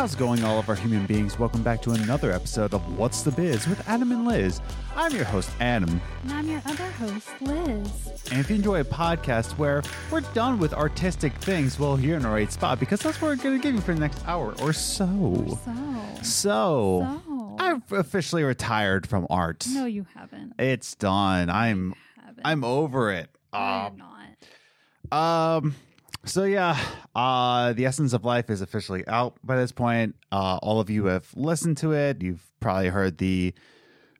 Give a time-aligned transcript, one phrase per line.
[0.00, 1.38] How's it going, all of our human beings?
[1.38, 4.62] Welcome back to another episode of What's the Biz with Adam and Liz.
[4.96, 6.00] I'm your host, Adam.
[6.22, 8.22] And I'm your other host, Liz.
[8.30, 12.22] And if you enjoy a podcast where we're done with artistic things, well, you're in
[12.22, 14.54] the right spot because that's what we're going to give you for the next hour
[14.62, 15.58] or so.
[15.62, 17.56] So, So, So.
[17.58, 19.66] I've officially retired from art.
[19.70, 20.54] no, you haven't.
[20.58, 21.50] It's done.
[21.50, 22.46] I'm haven't.
[22.46, 23.28] I'm over it.
[23.52, 25.56] I Um, not.
[25.58, 25.74] Um.
[26.24, 26.78] So yeah,
[27.14, 30.16] uh, the essence of life is officially out by this point.
[30.30, 32.22] Uh, all of you have listened to it.
[32.22, 33.54] You've probably heard the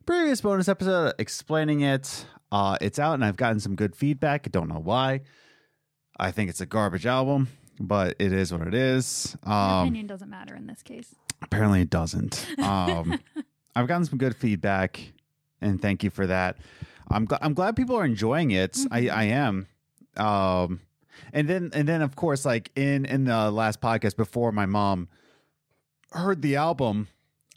[0.05, 2.25] previous bonus episode explaining it.
[2.51, 4.47] Uh, it's out, and I've gotten some good feedback.
[4.47, 5.21] I don't know why.
[6.19, 7.47] I think it's a garbage album,
[7.79, 9.37] but it is what it is.
[9.43, 11.15] Um, opinion doesn't matter in this case.
[11.41, 12.45] apparently, it doesn't.
[12.59, 13.19] Um,
[13.75, 15.13] I've gotten some good feedback,
[15.61, 16.57] and thank you for that.
[17.09, 18.77] I'm gl- I'm glad people are enjoying it.
[18.91, 19.11] I Mhm.
[19.11, 19.67] I am.
[20.17, 20.81] Um,
[21.33, 25.09] and then and then of course, like in in the last podcast before my mom
[26.11, 27.07] heard the album,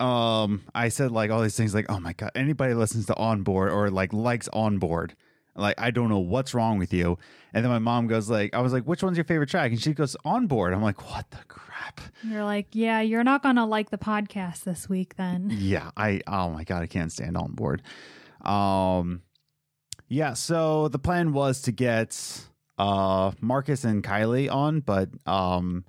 [0.00, 3.42] um, I said like all these things like, oh my god, anybody listens to On
[3.42, 5.14] Board or like likes On Board.
[5.56, 7.16] Like I don't know what's wrong with you.
[7.52, 9.70] And then my mom goes like, I was like, which one's your favorite track?
[9.70, 10.72] And she goes, On Board.
[10.74, 12.00] I'm like, what the crap?
[12.24, 15.50] You're like, yeah, you're not gonna like the podcast this week then.
[15.60, 17.82] yeah i oh my god i can't stand on board
[18.42, 19.22] um
[20.08, 22.40] yeah so the plan was to get
[22.78, 25.84] uh marcus and kylie on but um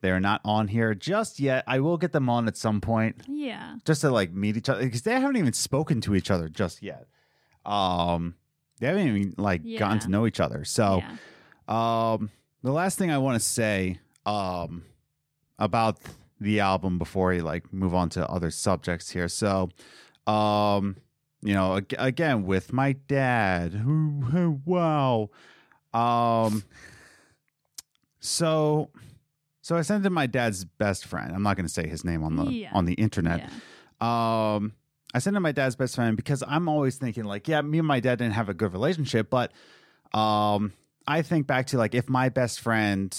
[0.00, 3.76] they're not on here just yet i will get them on at some point Yeah.
[3.84, 6.82] just to like meet each other because they haven't even spoken to each other just
[6.82, 7.06] yet
[7.66, 8.34] um
[8.80, 11.02] they haven't even like gotten to know each other so
[11.68, 12.12] yeah.
[12.14, 12.30] um,
[12.62, 14.84] the last thing I want to say um
[15.58, 15.98] about
[16.40, 19.28] the album before we like move on to other subjects here.
[19.28, 19.68] So,
[20.26, 20.96] um,
[21.40, 23.80] you know, ag- again with my dad.
[24.64, 25.30] Wow.
[25.94, 26.64] Um,
[28.20, 28.90] so,
[29.62, 31.32] so I sent it to my dad's best friend.
[31.34, 32.70] I'm not going to say his name on the Yeah.
[32.72, 33.40] on the internet.
[34.00, 34.54] Yeah.
[34.54, 34.72] Um,
[35.14, 37.78] I sent it to my dad's best friend because I'm always thinking like, yeah, me
[37.78, 39.52] and my dad didn't have a good relationship, but
[40.14, 40.72] um,
[41.06, 43.16] I think back to like if my best friend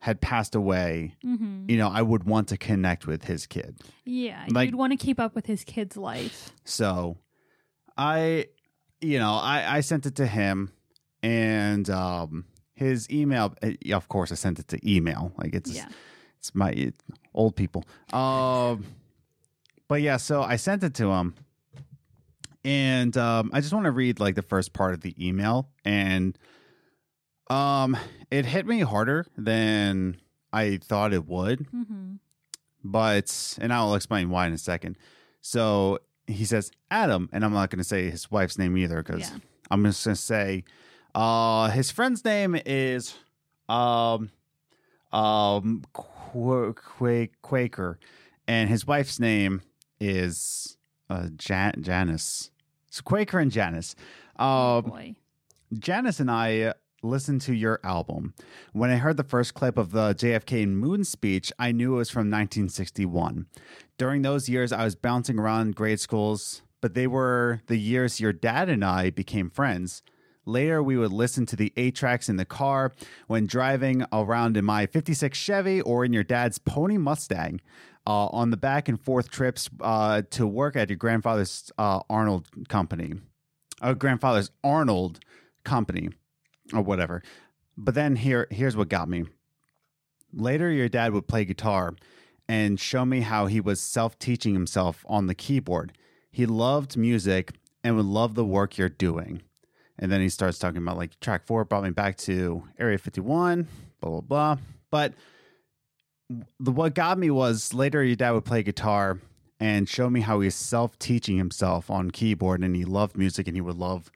[0.00, 1.68] had passed away, Mm-hmm.
[1.70, 3.76] you know, I would want to connect with his kid.
[4.04, 4.44] Yeah.
[4.50, 6.52] like- You'd want to keep up with his kid's life.
[6.64, 7.16] So
[7.96, 8.46] I,
[9.00, 10.72] you know, I, I sent it to him
[11.24, 15.32] and um, his email, uh, of course, I sent it to email.
[15.38, 15.88] Like it's, Yeah.
[16.38, 16.94] it's my it,
[17.32, 17.84] old people.
[18.12, 18.84] Um,
[19.88, 21.34] but yeah, so I sent it to him,
[22.64, 26.38] and um, I just want to read like the first part of the email, and
[27.50, 27.96] um,
[28.30, 30.16] it hit me harder than
[30.52, 32.14] I thought it would, Mm-hmm.
[32.82, 34.96] but and I'll explain why in a second.
[35.40, 39.20] So he says Adam, and I'm not going to say his wife's name either because
[39.30, 39.38] Yeah.
[39.70, 40.64] I'm just going to say
[41.14, 43.14] uh, his friend's name is
[43.68, 44.30] um
[45.12, 47.98] um Qu- Qua- Quaker,
[48.48, 49.62] and his wife's name
[50.00, 50.76] is
[51.10, 52.50] uh Jan- Janice.
[52.90, 53.94] So Quaker and Janice.
[54.38, 55.14] Oh, Um, boy.
[55.78, 58.34] Janice and I listened to your album.
[58.72, 62.10] When I heard the first clip of the JFK Moon speech, I knew it was
[62.10, 63.46] from 1961.
[63.98, 68.32] During those years, I was bouncing around grade schools, but they were the years your
[68.32, 70.02] dad and I became friends.
[70.46, 72.92] Later, we would listen to the eight tracks in the car
[73.26, 77.60] when driving around in my 56 Chevy or in your dad's Pony Mustang
[78.06, 82.48] uh, on the back and forth trips uh, to work at your grandfather's uh, Arnold
[82.68, 83.14] company.
[83.80, 85.20] Uh, grandfather's Arnold
[85.64, 86.10] company
[86.72, 87.22] or whatever.
[87.76, 89.24] But then here here's what got me.
[90.32, 91.94] Later your dad would play guitar
[92.48, 95.96] and show me how he was self-teaching himself on the keyboard.
[96.30, 97.52] He loved music
[97.82, 99.42] and would love the work you're doing.
[99.98, 103.68] And then he starts talking about like track 4 brought me back to Area 51,
[104.00, 104.56] blah blah blah.
[104.90, 105.14] But
[106.58, 109.20] the what got me was later your dad would play guitar
[109.60, 113.60] and show me how he's self-teaching himself on keyboard and he loved music and he
[113.60, 114.10] would love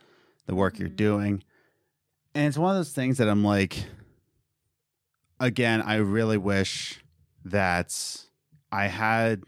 [0.47, 0.97] the work you're Mhm.
[0.97, 1.43] doing.
[2.35, 3.85] And it's one of those things that I'm like,
[5.41, 7.02] again, I really wish
[7.44, 8.26] that
[8.73, 9.43] I had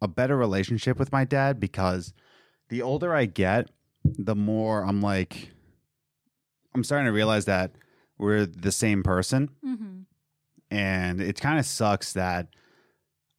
[0.00, 2.12] a better relationship with my dad because
[2.68, 3.70] the older I get,
[4.04, 5.50] the more I'm like,
[6.74, 7.72] I'm starting to realize that
[8.18, 9.50] we're the same person.
[9.64, 10.00] Mm-hmm.
[10.70, 12.48] And it kind of sucks that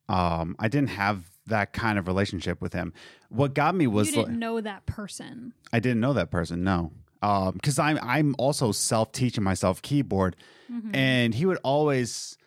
[0.10, 2.94] um, I didn't have that kind of relationship with him.
[3.30, 5.54] What got me was you didn't like- know that person.
[5.71, 6.63] I didn't know that person.
[6.63, 10.36] No, because I'm I'm also self teaching myself keyboard,
[10.71, 10.95] Mhm.
[10.95, 12.38] and he would always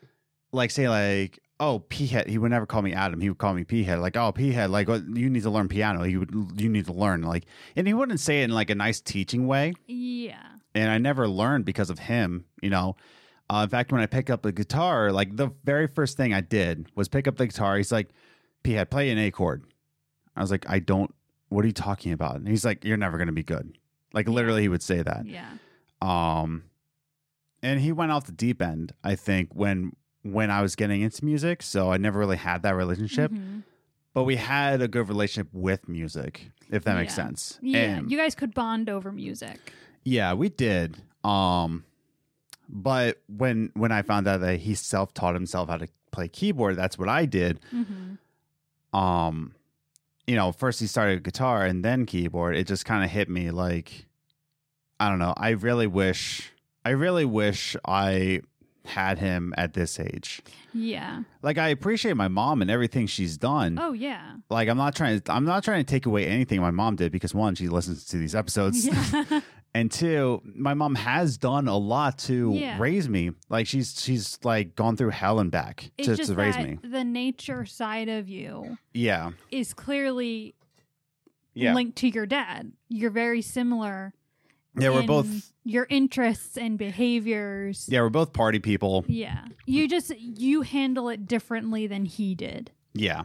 [0.52, 3.20] like say like, "Oh, P head." He would never call me Adam.
[3.20, 3.98] He would call me P head.
[4.00, 6.04] Like, "Oh, P head." Like, "Oh, you need to learn piano.
[6.04, 8.74] You would you need to learn like, and he wouldn't say it in like a
[8.74, 9.72] nice teaching way.
[9.86, 10.42] yeah.
[10.74, 12.44] And I never learned because of him.
[12.60, 12.96] You know,
[13.48, 16.40] Uh, in fact, when I picked up the guitar, like the very first thing I
[16.42, 17.76] did was pick up the guitar.
[17.76, 18.08] He's like,
[18.62, 19.64] "P, had play an A chord."
[20.36, 21.14] I was like, "I don't.
[21.48, 23.78] What are you talking about?" And he's like, "You're never gonna be good."
[24.12, 25.24] Like literally, he would say that.
[25.26, 25.48] Yeah.
[26.02, 26.64] Um,
[27.62, 28.92] and he went off the deep end.
[29.02, 29.92] I think when
[30.32, 33.30] when I was getting into music, so I never really had that relationship.
[33.32, 33.62] Mhm.
[34.14, 37.58] But we had a good relationship with music, if that makes sense.
[37.62, 37.98] Yeah.
[37.98, 39.72] And- you guys could bond over music.
[40.04, 40.96] Yeah, we did.
[41.24, 41.84] Um
[42.68, 46.98] but when when I found out that he self-taught himself how to play keyboard, that's
[46.98, 47.60] what I did.
[47.70, 48.14] hmm
[48.92, 49.52] Um
[50.26, 52.56] you know, first he started guitar and then keyboard.
[52.56, 54.06] It just kind of hit me like
[54.98, 55.34] I don't know.
[55.36, 56.52] I really wish
[56.84, 58.40] I really wish I
[58.86, 60.42] had him at this age.
[60.72, 61.22] Yeah.
[61.42, 63.78] Like I appreciate my mom and everything she's done.
[63.80, 64.36] Oh yeah.
[64.50, 67.12] Like I'm not trying to I'm not trying to take away anything my mom did
[67.12, 68.86] because one, she listens to these episodes.
[68.86, 69.40] Yeah.
[69.74, 72.78] and two my mom has done a lot to Yeah.
[72.78, 76.34] raise me like she's she's like gone through hell and back it's to, just to
[76.36, 80.54] raise me the nature side of you yeah is clearly
[81.52, 82.72] yeah linked to your dad.
[82.88, 84.14] You're very similar.
[84.78, 87.86] Yeah we're both your interests and behaviors.
[87.90, 89.44] yeah we're both party people Yeah.
[89.66, 92.70] You just you handle it differently than he did.
[92.94, 93.22] yeah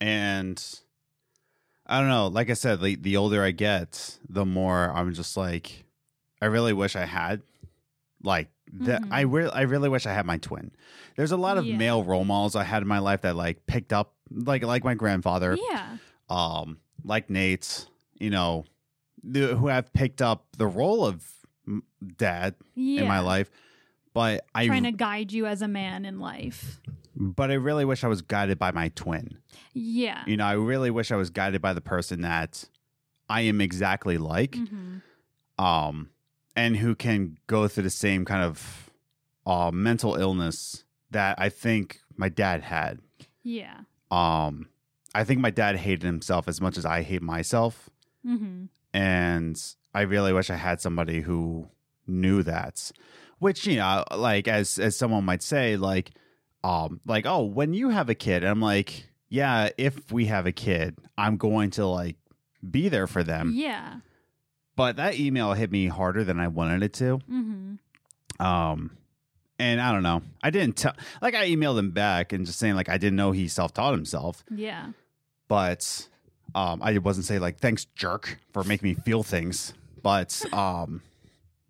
[0.00, 0.62] and
[1.86, 5.36] i don't know like i said the, the older i get the more i'm just
[5.36, 5.84] like
[6.40, 7.42] i really wish i had
[8.22, 9.08] like that Mhm.
[9.10, 10.70] i really i really wish i had my twin
[11.16, 11.76] there's a lot of Yeah.
[11.76, 14.94] male role models i had in my life that like picked up like like my
[14.94, 15.96] grandfather Yeah.
[16.28, 17.86] um, like Nate,
[18.18, 18.64] you know,
[19.22, 21.24] the, who have picked up the role of
[22.16, 23.02] dad Yeah.
[23.02, 23.50] in my life.
[24.14, 26.80] But I, Trying to guide you as a man in life.
[27.14, 29.38] but I really wish I was guided by my twin.
[29.74, 30.22] Yeah.
[30.26, 32.64] You know, I really wish I was guided by the person that
[33.28, 35.02] I am exactly like, Mhm.
[35.58, 36.10] um,
[36.56, 38.90] and who can go through the same kind of
[39.46, 43.00] uh, mental illness that I think my dad had.
[43.42, 43.80] Yeah.
[44.10, 44.68] Um,
[45.14, 47.88] I think my dad hated himself as much as I hate myself.
[48.24, 49.56] hmm and
[49.94, 51.68] I really wish I had somebody who
[52.06, 52.90] knew that.
[53.38, 56.10] Which you know, like as as someone might say, like,
[56.64, 60.52] um, like oh, when you have a kid, I'm like, yeah, if we have a
[60.52, 62.16] kid, I'm going to like
[62.68, 63.52] be there for them.
[63.54, 64.00] Yeah.
[64.74, 67.16] But that email hit me harder than I wanted it to.
[67.18, 67.74] hmm
[68.38, 68.96] Um,
[69.58, 72.74] and I don't know, I didn't tell, like, I emailed him back and just saying
[72.76, 74.90] like I didn't know he self taught himself, Yeah.
[75.48, 76.08] but
[76.58, 81.02] um, I wasn't say like thanks jerk for making me feel things, but um,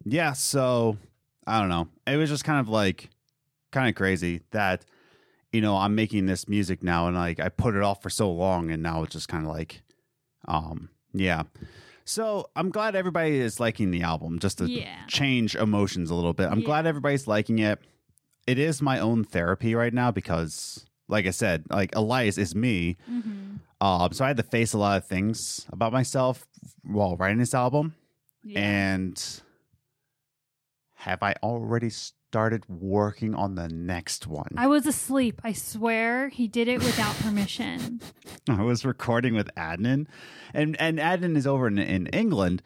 [0.04, 0.32] yeah.
[0.32, 0.96] So
[1.46, 1.88] I don't know.
[2.06, 3.10] It was just kind of like
[3.70, 4.84] kind of crazy that
[5.52, 8.30] you know I'm making this music now and like I put it off for so
[8.30, 9.82] long and now it's just kind of like
[10.46, 11.42] um yeah.
[12.04, 15.04] So I'm glad everybody is liking the album just to Yeah.
[15.08, 16.48] change emotions a little bit.
[16.50, 16.64] I'm Yeah.
[16.64, 17.78] glad everybody's liking it.
[18.46, 22.96] It is my own therapy right now because like I said, like Elias is me.
[23.06, 26.44] hmm Um, so I had to face a lot of things about myself
[26.82, 27.94] while writing this album.
[28.42, 28.60] Yeah.
[28.60, 29.40] And
[30.96, 34.48] have I already started working on the next one?
[34.56, 35.40] I was asleep.
[35.44, 38.00] I swear he did it without permission.
[38.48, 40.06] I was recording with Adnan,
[40.52, 42.62] and and Adnan is over in, in England,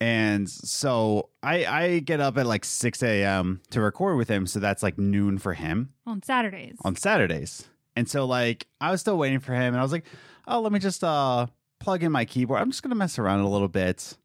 [0.00, 3.60] and so I I get up at like six a.m.
[3.70, 4.46] to record with him.
[4.46, 6.76] So that's like noon for him on Saturdays.
[6.82, 7.68] on Saturdays.
[7.94, 10.04] And so like I was still waiting for him, and I was like,
[10.46, 11.46] oh, let me just uh
[11.78, 12.60] plug in my keyboard.
[12.60, 14.16] I'm just gonna mess around a little bit.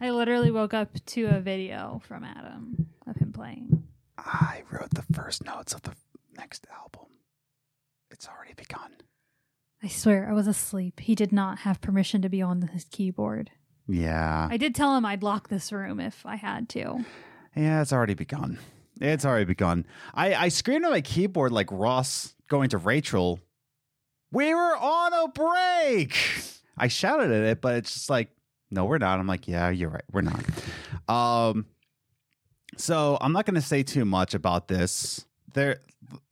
[0.00, 3.84] I literally woke up to a video from Adam of him playing.
[4.18, 5.92] I wrote the first notes of the
[6.36, 7.06] next album.
[8.10, 8.92] It's already begun.
[9.82, 11.00] I swear I was asleep.
[11.00, 13.50] He did not have permission to be on his keyboard.
[13.86, 14.48] Yeah.
[14.50, 17.04] I did tell him I'd lock this room if I had to.
[17.54, 18.58] Yeah, it's already begun.
[19.00, 19.86] It's already begun.
[20.14, 23.38] I, I screamed on my keyboard like Ross going to Rachel.
[24.32, 26.16] We were on a break.
[26.76, 28.28] I shouted at it, but it's just like,
[28.70, 29.18] no, we're not.
[29.18, 30.04] I'm like, yeah, you're right.
[30.12, 30.44] We're not.
[31.08, 31.66] Um,
[32.76, 35.24] so I'm not going to say too much about this.
[35.54, 35.80] There,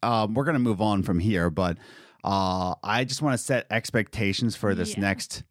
[0.02, 1.78] um, we're going to move on from here, but
[2.24, 5.00] uh, I just want to set expectations for this Yeah.
[5.00, 5.44] next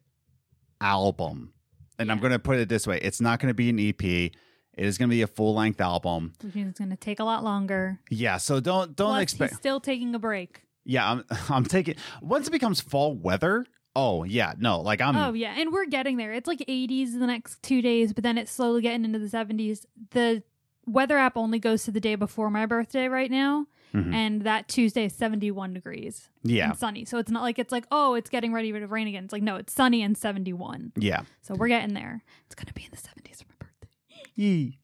[0.81, 1.53] album.
[1.99, 4.03] And I'm going to put it this way: it's not going to be an EP.
[4.03, 4.31] It
[4.75, 6.33] is going to be a full length album.
[6.41, 7.99] Which means it's going to take a lot longer.
[8.09, 9.55] Yeah, so don't don't Plus, expect.
[9.55, 10.63] still taking a break.
[10.85, 13.65] Yeah, I'm I'm taking once it becomes fall weather.
[13.95, 15.15] Oh yeah, no, like I'm.
[15.15, 16.33] oh yeah, and we're getting there.
[16.33, 19.85] It's like 80s the next two days, but then it's slowly getting into the 70s.
[20.11, 20.41] The
[20.87, 24.13] weather app only goes to the day before my birthday right now, Mhm.
[24.13, 27.05] and that Tuesday is 71 degrees yeah, sunny.
[27.05, 29.23] So it's not like it's like oh, it's getting ready to rain again.
[29.25, 30.91] It's like no, it's sunny and 71.
[30.97, 31.21] yeah.
[31.43, 32.23] So we're getting there.
[32.47, 33.87] It's gonna be in the 70s for my birthday.
[34.35, 34.79] Yee.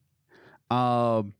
[0.69, 1.33] Um,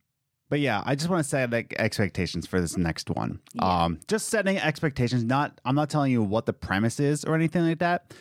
[0.50, 3.40] but yeah, I just want to set like expectations for this next one.
[3.54, 3.84] Yeah.
[3.86, 5.24] Um, just setting expectations.
[5.24, 8.14] Not, I'm not telling you what the premise is or anything like that.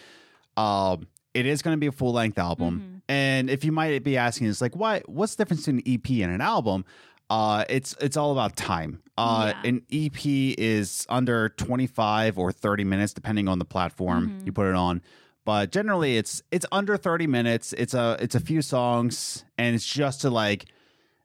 [0.56, 3.00] Um, it is going to be a full length album, Mhm.
[3.08, 5.02] and if you might be asking, it's like, why?
[5.06, 6.84] What's the difference between an EP and an album?
[7.30, 9.00] Uh, it's it's all about time.
[9.18, 9.68] Uh, Yeah.
[9.68, 14.46] an EP is under 25 or 30 minutes, depending on the platform Mhm.
[14.46, 15.02] you put it on.
[15.44, 17.72] But generally, it's it's under 30 minutes.
[17.74, 20.64] It's a it's a few songs, and it's just to like,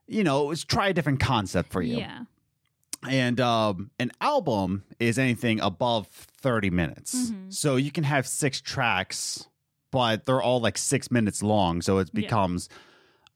[0.07, 1.97] you know, it's try a different concept for you.
[1.97, 2.23] Yeah.
[3.09, 7.31] And um, an album is anything above 30 minutes.
[7.31, 7.53] Mhm.
[7.53, 9.47] So you can have six tracks,
[9.91, 11.81] but they're all like six minutes long.
[11.81, 12.21] So it Yeah.
[12.21, 12.69] becomes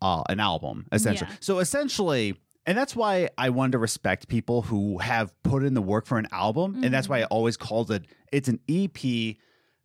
[0.02, 1.30] uh, an album, essentially.
[1.32, 1.38] Yeah.
[1.40, 2.36] So essentially,
[2.68, 6.18] and that's why I wanted to respect people who have put in the work for
[6.20, 6.84] an album.
[6.84, 7.34] And that's why I Mm-hmm.
[7.34, 9.38] always called it, it's an EP,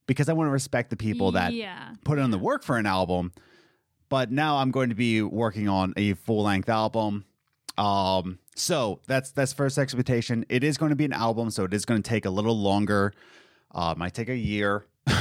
[0.07, 1.95] because I want to respect the people that yeah.
[2.05, 3.33] put in the work for an album.
[4.12, 7.25] But now I'm going to be working on a full length album.
[7.78, 10.45] Um, so that's that's first expectation.
[10.50, 12.59] It is going to be an album, so it is going to take a little
[12.59, 13.14] longer.
[13.75, 14.85] Uh, might take a year.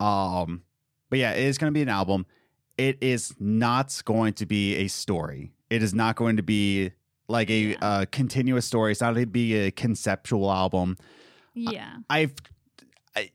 [0.00, 0.62] um,
[1.10, 2.24] but yeah, it is going to be an album.
[2.78, 5.52] It is not going to be a story.
[5.68, 6.92] It is not going to be
[7.28, 7.76] like a Yeah.
[7.82, 8.92] uh, continuous story.
[8.92, 10.98] It's not going to be a conceptual album.
[11.52, 11.96] Yeah.
[12.08, 12.34] I've,
[13.16, 13.30] I,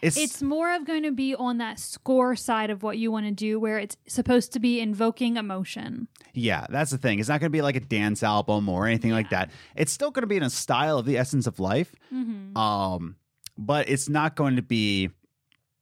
[0.00, 3.26] it's It's more of going to be on that score side of what you want
[3.26, 6.08] to do, where it's supposed to be invoking emotion.
[6.34, 7.18] Yeah, that's the thing.
[7.18, 9.50] It's not going to be like a dance album or anything like that.
[9.74, 11.94] It's still going to be in a style of the essence of life.
[12.14, 12.56] Mm-hmm.
[12.56, 13.16] Um,
[13.56, 15.10] but it's not going to be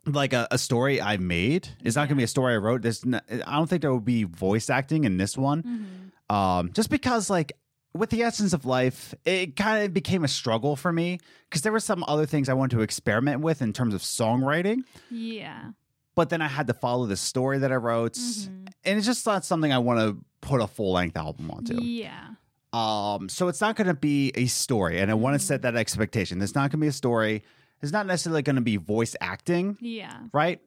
[0.06, 1.68] like a, a story I made.
[1.84, 2.82] It's not going to be a story I wrote.
[2.82, 5.62] There's n I don't think there will be voice acting in this one.
[5.62, 6.34] Mm-hmm.
[6.34, 7.52] Um, just because like
[7.96, 11.72] with the essence of life, it kind of became a struggle for me because there
[11.72, 14.80] were some other things I wanted to experiment with in terms of songwriting.
[15.10, 15.70] Yeah.
[16.14, 18.68] But then I had to follow the story that I wrote, Mhm.
[18.84, 21.80] and it's just not something I want to put a full length album onto.
[21.82, 22.28] Yeah.
[22.72, 25.76] Um, so it's not going to be a story, and I want to set that
[25.76, 26.40] expectation.
[26.42, 27.42] It's not going to be a story.
[27.82, 30.18] It's not necessarily going to be voice acting, Yeah.
[30.32, 30.60] right?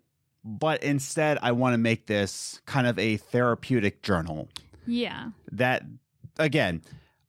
[0.44, 4.48] But instead, I want to make this kind of a therapeutic journal.
[4.88, 5.32] Yeah.
[5.52, 5.84] That,
[6.38, 6.82] again,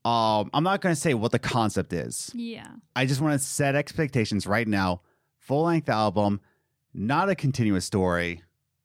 [0.04, 2.30] um, I'm not going to say what the concept is.
[2.34, 2.66] Yeah.
[2.96, 5.02] I just want to set expectations right now.
[5.38, 6.40] Full length album,
[6.94, 8.42] not a continuous story,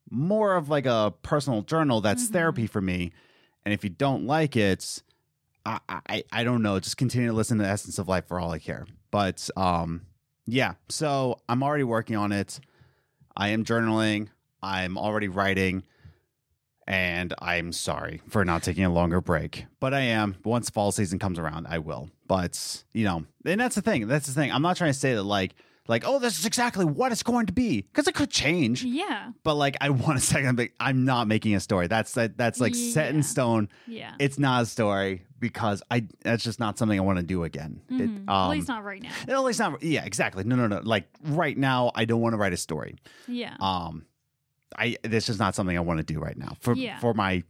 [0.10, 2.31] more of like a personal journal that's Mhm.
[2.34, 3.12] therapy for me.
[3.65, 5.01] And if you don't like it,
[5.65, 6.79] I, I I don't know.
[6.79, 8.86] Just continue to listen to the essence of life for all I care.
[9.10, 10.01] But um,
[10.45, 10.74] yeah.
[10.89, 12.60] So I'm already working on it.
[13.36, 14.27] I am journaling.
[14.62, 15.84] I'm already writing.
[16.88, 20.36] And I'm sorry for not taking a longer break, but I am.
[20.44, 22.10] Once fall season comes around, I will.
[22.27, 24.08] But you know, and that's the thing.
[24.08, 24.51] That's the thing.
[24.51, 25.56] I'm not trying to say that like,
[25.88, 28.84] like, oh, this is exactly what it's going to be because it could change.
[28.84, 29.32] Yeah.
[29.44, 30.56] But like, I want to second.
[30.58, 31.88] But I'm not making a story.
[31.88, 32.38] That's that.
[32.38, 33.70] That's like set in stone.
[33.88, 34.13] Yeah.
[34.20, 36.06] It's not a story because I.
[36.24, 37.82] That's just not something I want to do again.
[37.89, 38.30] It, Mhm.
[38.30, 39.10] um, At least not right now.
[39.27, 39.82] At least not.
[39.82, 40.44] Yeah, exactly.
[40.44, 40.82] No, no, no.
[40.84, 42.96] Like right now, I don't want to write a story.
[43.27, 43.56] Yeah.
[43.60, 44.06] Um,
[44.77, 44.98] I.
[45.03, 47.00] This is not something I want to do right now for Yeah.
[47.00, 47.44] for my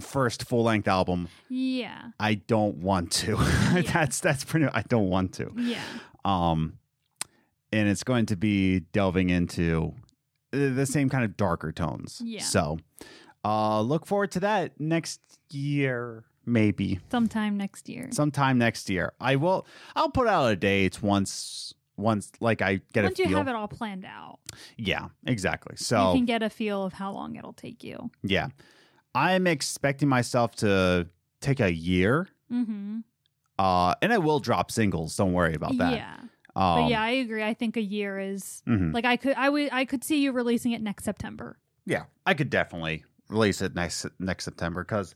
[0.00, 1.28] first full length album.
[1.48, 2.10] yeah.
[2.18, 3.36] I don't want to.
[3.92, 4.66] that's that's pretty.
[4.72, 5.52] I don't want to.
[5.56, 5.82] Yeah.
[6.24, 6.74] Um,
[7.72, 9.94] and it's going to be delving into
[10.50, 12.20] the the same kind of darker tones.
[12.24, 12.42] Yeah.
[12.42, 12.78] So,
[13.44, 15.20] uh, look forward to that next
[15.52, 18.08] year, maybe Sometime next year.
[18.12, 19.12] sometime next year.
[19.20, 19.66] I will.
[19.94, 21.74] I'll put out a date once.
[22.00, 24.38] Once, like I get Once a you have it all planned out,
[24.76, 25.76] yeah, exactly.
[25.76, 28.10] So you can get a feel of how long it'll take you.
[28.22, 28.48] yeah,
[29.14, 31.08] I'm expecting myself to
[31.40, 32.28] take a year.
[32.52, 33.00] Mm-hmm.
[33.58, 35.14] Uh, and I will drop singles.
[35.16, 35.92] Don't worry about that.
[35.92, 36.16] Yeah.
[36.56, 37.42] Um, but yeah, I agree.
[37.42, 38.92] I think a year is mhm.
[38.92, 41.58] like I could I would I could see you releasing it next September.
[41.86, 45.14] Yeah, I could definitely release it next next September because,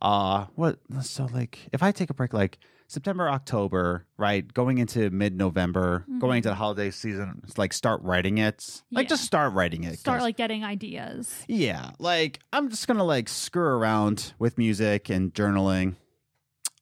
[0.00, 0.78] uh, what?
[1.02, 2.58] So like, if I take a break, like
[2.92, 8.02] September, October, right, going into mid November, going into the holiday season, it's like start
[8.02, 9.08] writing it, like Yeah.
[9.08, 9.98] just start writing it.
[9.98, 11.44] Start like getting ideas.
[11.48, 15.96] yeah, like I'm just gonna like screw around with music and journaling,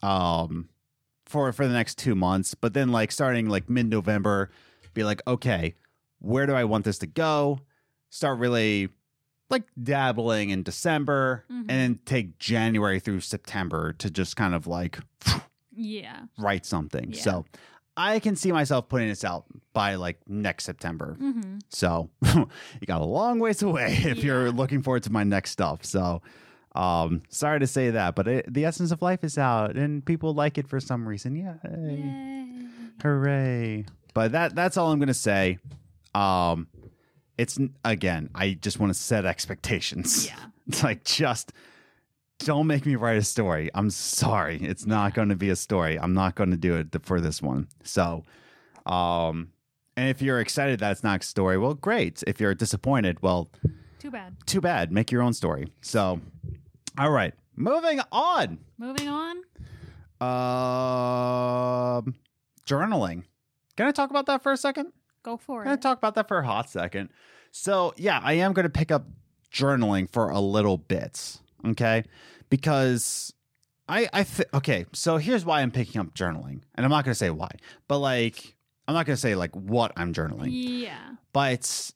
[0.02, 0.68] um,
[1.26, 2.54] for for the next two months.
[2.54, 4.50] But then like starting like mid November,
[4.94, 5.76] be like, okay,
[6.18, 7.60] where do I want this to go?
[8.10, 8.88] Start really
[9.48, 11.58] like dabbling in December, Mhm.
[11.60, 14.98] and then take January through September to just kind of like
[15.72, 16.22] Yeah.
[16.38, 17.12] write something.
[17.12, 17.20] Yeah.
[17.20, 17.44] So.
[17.96, 21.18] I can see myself putting this out by like next September.
[21.20, 21.58] Mm-hmm.
[21.68, 25.84] So you got a long ways away if you're looking forward to my next stuff.
[25.84, 26.22] So
[26.74, 30.32] um sorry to say that, but it, the essence of life is out and people
[30.32, 31.34] like it for some reason.
[31.34, 31.52] Yay.
[31.64, 32.66] Yay.
[33.02, 33.84] Hooray.
[34.14, 35.58] But that that's all I'm going to say.
[36.14, 36.68] Um
[37.36, 40.26] it's again, I just want to set expectations.
[40.26, 40.36] Yeah.
[40.68, 41.52] It's like just
[42.40, 43.70] don't make me write a story.
[43.75, 44.56] I'm sorry.
[44.62, 45.99] It's not going to be a story.
[45.99, 47.68] I'm not going to do it for this one.
[47.85, 48.25] So,
[48.87, 49.50] um,
[49.97, 52.23] and if you're excited that it's not a story, well, great.
[52.26, 53.50] If you're disappointed, well,
[53.99, 54.37] Too bad.
[54.47, 54.90] too bad.
[54.92, 55.68] Make your own story.
[55.82, 56.20] So,
[56.99, 58.59] all right, moving on.
[58.78, 59.37] Moving on.
[60.20, 62.14] Um,
[62.66, 63.25] journaling.
[63.76, 64.92] Can I talk about that for a second?
[65.23, 65.82] Go for Can I it.
[65.82, 67.11] talk about that for a hot second?
[67.52, 69.06] So, yeah, I am going to pick up
[69.52, 72.04] journaling for a little bit, okay?
[72.48, 73.32] Because
[73.88, 77.12] I, I, th- okay, so here's why I'm picking up journaling, and I'm not going
[77.12, 77.50] to say why,
[77.88, 78.54] but like,
[78.88, 81.14] I'm not going to say like what I'm journaling, yeah.
[81.32, 81.92] but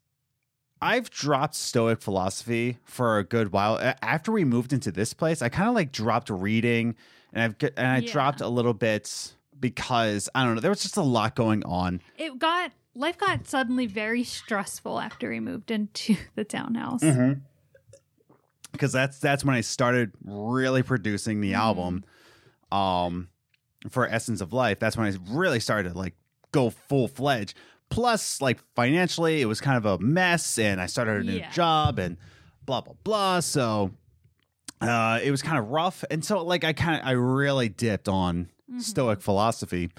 [0.82, 3.78] I've dropped Stoic philosophy for a good while.
[4.02, 6.94] After we moved into this place, I kind of like dropped reading,
[7.32, 8.12] and I've and I Yeah.
[8.12, 12.00] dropped a little bit because I don't know, there was just a lot going on.
[12.18, 17.02] It got life got suddenly very stressful after we moved into the townhouse.
[17.02, 17.40] Mm-hmm.
[18.74, 22.04] Because that's that's when I started really producing the album,
[22.72, 23.28] um,
[23.88, 24.80] for Essence of Life.
[24.80, 26.14] That's when I really started to like
[26.52, 27.56] go full fledged.
[27.88, 31.50] Plus, like financially, it was kind of a mess, and I started a new Yeah.
[31.52, 32.16] job and
[32.66, 33.40] blah blah blah.
[33.40, 33.92] So,
[34.80, 38.08] uh, it was kind of rough, and so like I kind of I really dipped
[38.08, 38.82] on Mhm.
[38.82, 39.90] Stoic philosophy.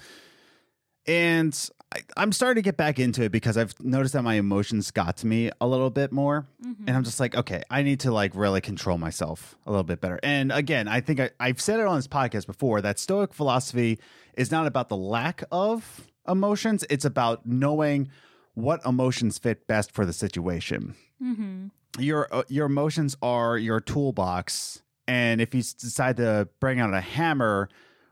[1.06, 1.58] And
[1.94, 5.16] I, I'm starting to get back into it because I've noticed that my emotions got
[5.18, 6.46] to me a little bit more.
[6.64, 6.76] Mhm.
[6.88, 10.00] And I'm just like, okay, I need to like really control myself a little bit
[10.00, 10.18] better.
[10.22, 13.98] And again, I think I, I've said it on this podcast before that Stoic philosophy
[14.36, 18.08] is not about the lack of emotions, it's about knowing
[18.54, 21.70] what emotions fit best for the situation Mhm.
[21.98, 27.00] your uh, your emotions are your toolbox and if you decide to bring out a
[27.00, 27.68] hammer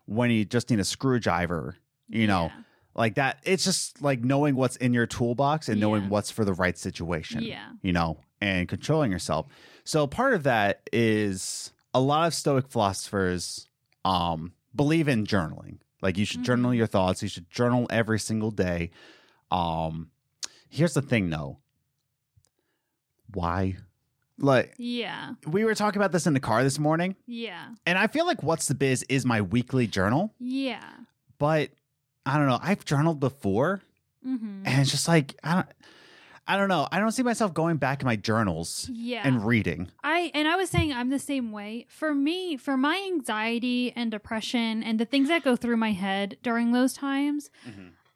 [0.06, 1.76] when you just need a screwdriver
[2.08, 2.62] you know Yeah.
[2.94, 6.08] Like that it's just like knowing what's in your toolbox and knowing Yeah.
[6.10, 7.68] what's for the right situation Yeah.
[7.82, 9.46] you know and controlling yourself
[9.84, 13.68] so part of that is a lot of stoic philosophers
[14.04, 16.76] um believe in journaling like you should journal Mhm.
[16.76, 18.90] your thoughts you should journal every single day
[19.50, 20.10] um
[20.68, 21.58] here's the thing though
[23.32, 23.76] why
[24.38, 25.34] like Yeah.
[25.46, 27.68] we were talking about this in the car this morning Yeah.
[27.86, 30.84] and i feel like what's the biz is my weekly journal Yeah.
[31.38, 31.70] but
[32.26, 33.82] i don't know i've journaled before
[34.22, 35.66] hmm and it's just like i don't
[36.48, 39.22] i don't know i don't see myself going back in my journals Yeah.
[39.24, 41.86] and reading I and I was saying I'm the same way.
[41.88, 46.36] For me, for my anxiety and depression and the things that go through my head
[46.42, 47.50] during those times,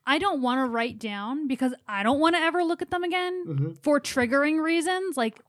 [0.07, 3.03] I don't want to write down because I don't want to ever look at them
[3.05, 5.17] again for triggering reasons.
[5.17, 5.41] Like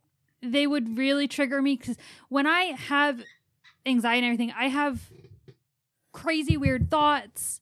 [0.42, 1.98] they would really trigger me because
[2.30, 3.22] when I have
[3.86, 5.10] anxiety and everything, I have
[6.14, 7.59] crazy weird thoughts.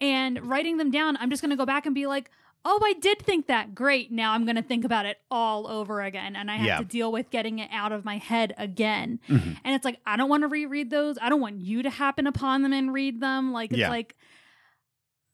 [0.00, 2.30] And writing them down, I'm just going to go back and be like,
[2.66, 3.74] oh, I did think that.
[3.74, 4.10] Great.
[4.10, 6.34] Now I'm going to think about it all over again.
[6.34, 6.78] And I have Yeah.
[6.78, 9.20] to deal with getting it out of my head again.
[9.28, 9.58] Mhm.
[9.64, 11.16] And it's like, I don't want to reread those.
[11.20, 13.52] I don't want you to happen upon them and read them.
[13.52, 13.90] Like, it's Yeah.
[13.90, 14.14] like,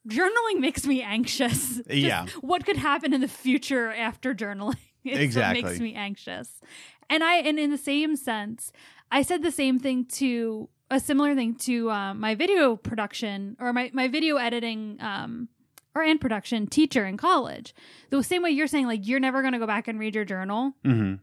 [0.09, 1.77] journaling makes me anxious.
[1.77, 2.27] Just Yeah.
[2.41, 4.77] What could happen in the future after journaling?
[5.05, 5.63] Exactly.
[5.63, 6.61] makes me anxious.
[7.09, 8.71] And I, and in the same sense,
[9.11, 13.73] I said the same thing to a similar thing to um, my video production or
[13.73, 15.49] my, my video editing um,
[15.95, 17.75] or and production teacher in college.
[18.11, 20.25] The same way you're saying, like, you're never going to go back and read your
[20.25, 21.15] journal hmm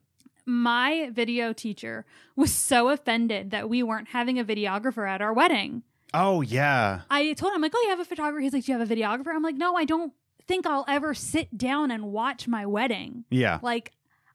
[0.49, 2.05] my video teacher
[2.37, 5.83] was so offended that we weren't having a videographer at our wedding.
[6.13, 8.39] oh yeah I told him, like, oh, you have a photographer?
[8.39, 9.35] He's like, do you have a videographer?
[9.35, 10.13] I'm like, no, I don't
[10.47, 13.25] think I'll ever sit down and watch my wedding.
[13.29, 13.91] yeah Like,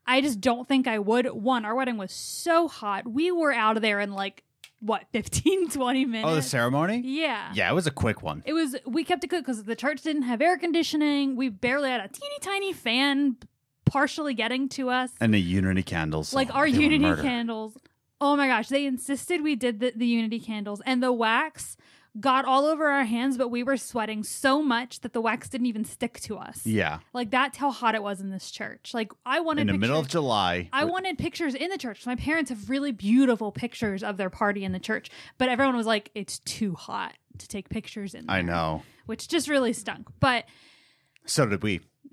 [0.06, 1.26] I just don't think I would.
[1.26, 3.08] One, our wedding was so hot.
[3.10, 4.42] We were out of there in like,
[4.84, 6.28] what, 15, 20 minutes?
[6.30, 7.52] oh the ceremony Yeah.
[7.54, 10.02] yeah it was a quick one It was, we kept it good because the church
[10.02, 11.36] didn't have air conditioning.
[11.36, 13.36] We barely had a teeny tiny fan
[13.84, 15.10] partially getting to us.
[15.20, 17.76] and the unity candles like oh, our unity candles
[18.20, 21.76] oh my gosh they insisted we did the, the unity candles and the wax
[22.20, 25.66] got all over our hands but we were sweating so much that the wax didn't
[25.66, 29.10] even stick to us yeah like that's how hot it was in this church like
[29.24, 32.04] i wanted in the middle of pictures- july I wanted pictures in the church.
[32.06, 35.86] My parents have really beautiful pictures of their party in the church, but everyone was
[35.86, 40.08] like, "It's too hot to take pictures in." i know which just really stunk.
[40.20, 40.44] But
[41.24, 41.80] so did we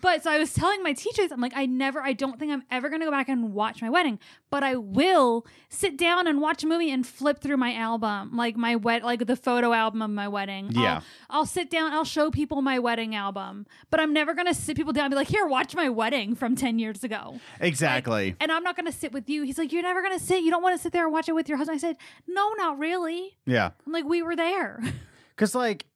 [0.00, 2.62] but so I was telling my teachers, I'm like, I never, I don't think I'm
[2.70, 4.18] ever going to go back and watch my wedding,
[4.50, 8.56] but I will sit down and watch a movie and flip through my album, like
[8.56, 10.70] my wet, like the photo album of my wedding.
[10.72, 11.02] Yeah.
[11.28, 14.54] I'll, I'll sit down, I'll show people my wedding album, but I'm never going to
[14.54, 17.40] sit people down and be like, here, watch my wedding from 10 years ago.
[17.60, 19.42] exactly And I'm not going to sit with you.
[19.42, 20.42] He's like, you're never going to sit.
[20.42, 21.76] You don't want to sit there and watch it with your husband.
[21.76, 23.36] I said, no, not really.
[23.46, 24.80] yeah I'm like, we were there.
[25.34, 25.86] Because, like,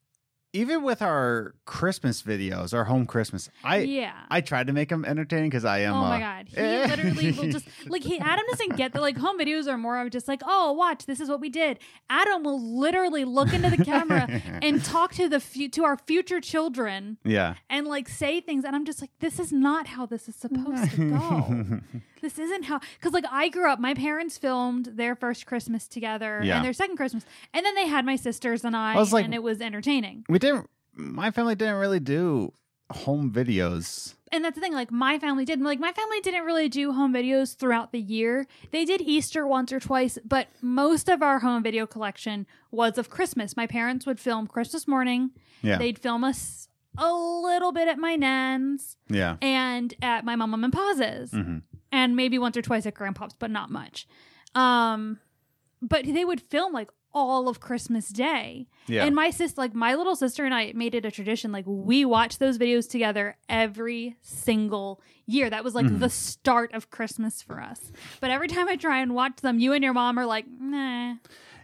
[0.52, 4.12] even with our Christmas videos, our home Christmas, I yeah.
[4.30, 5.94] I tried to make them entertaining because I am.
[5.94, 9.16] Oh my uh, god, he literally will just like he Adam doesn't get the like
[9.16, 11.78] home videos are more of just like oh watch this is what we did.
[12.08, 14.26] Adam will literally look into the camera
[14.62, 17.54] and talk to the fu- to our future children yeah.
[17.68, 20.92] and like say things and I'm just like this is not how this is supposed
[20.92, 21.80] to go.
[22.22, 23.78] this isn't how because like I grew up.
[23.78, 26.56] My parents filmed their first Christmas together Yeah.
[26.56, 29.34] and their second Christmas, and then they had my sisters and I, I like- and
[29.34, 30.24] it was entertaining.
[30.28, 30.68] we didn't.
[30.94, 32.52] My family didn't really do
[32.90, 34.14] home videos.
[34.32, 37.12] and that's the thing like my family did like my family didn't really do home
[37.12, 41.62] videos throughout the year they did easter once or twice but most of our home
[41.64, 45.30] video collection was of christmas my parents would film christmas morning
[45.62, 45.78] Yeah.
[45.78, 49.36] they'd film us a little bit at my nan's yeah.
[49.42, 51.58] and at my mom and pa's hmm
[51.92, 54.06] and maybe once or twice at grandpa's but not much
[54.54, 55.18] um
[55.82, 59.04] but they would film like all of christmas day Yeah.
[59.04, 61.50] and my sister, like my little sister and I made it a tradition.
[61.50, 65.48] Like we watch those videos together every single year.
[65.50, 65.98] That was like Mhm.
[66.00, 67.90] the start of Christmas for us.
[68.20, 71.14] But every time I try and watch them, you and your mom are like, nah.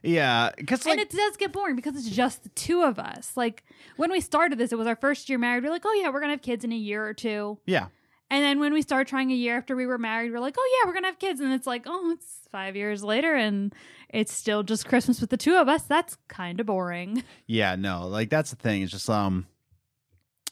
[0.03, 0.51] yeah.
[0.57, 3.33] Because like and it does get boring because it's just the two of us.
[3.37, 3.63] Like
[3.97, 5.63] when we started this, it was our first year married.
[5.63, 7.59] We're like, oh yeah, we're gonna have kids in a year or two.
[7.67, 7.87] yeah.
[8.33, 10.79] And then when we started trying a year after we were married, we're like, oh
[10.81, 11.39] yeah, we're gonna have kids.
[11.41, 13.75] And it's like, oh, it's five years later and
[14.09, 15.83] it's still just Christmas with the two of us.
[15.83, 17.23] That's kind of boring.
[17.47, 18.83] Yeah, no, like that's the thing.
[18.83, 19.47] It's just um,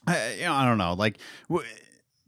[0.06, 0.92] I, you know, I don't know.
[0.92, 1.66] Like, w-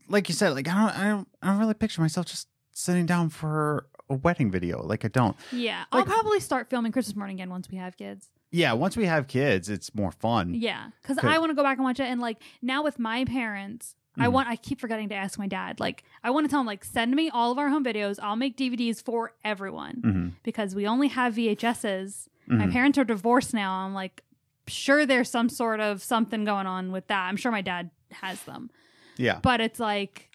[0.09, 3.05] like you said, like I don't, I don't, I don't really picture myself just sitting
[3.07, 4.83] down for a wedding video.
[4.83, 5.37] Like I don't.
[5.53, 8.29] Yeah, Like- I'll probably start filming Christmas morning again once we have kids.
[8.51, 10.55] Yeah, once we have kids, it's more fun.
[10.55, 11.19] Yeah, because.
[11.19, 12.05] I want to go back and watch it.
[12.05, 14.33] And like now with my parents, I Mhm.
[14.33, 14.49] want.
[14.49, 15.81] I keep forgetting to ask my dad.
[15.81, 18.19] Like I want to tell him like send me all of our home videos.
[18.23, 22.29] I'll make DVDs for everyone hmm because we only have VHSs.
[22.47, 22.73] My Mhm.
[22.73, 23.73] parents are divorced now.
[23.73, 24.23] I'm like
[24.69, 27.27] sure there's some sort of something going on with that.
[27.29, 28.71] I'm sure my dad has them,
[29.17, 30.29] Yeah, but it's like.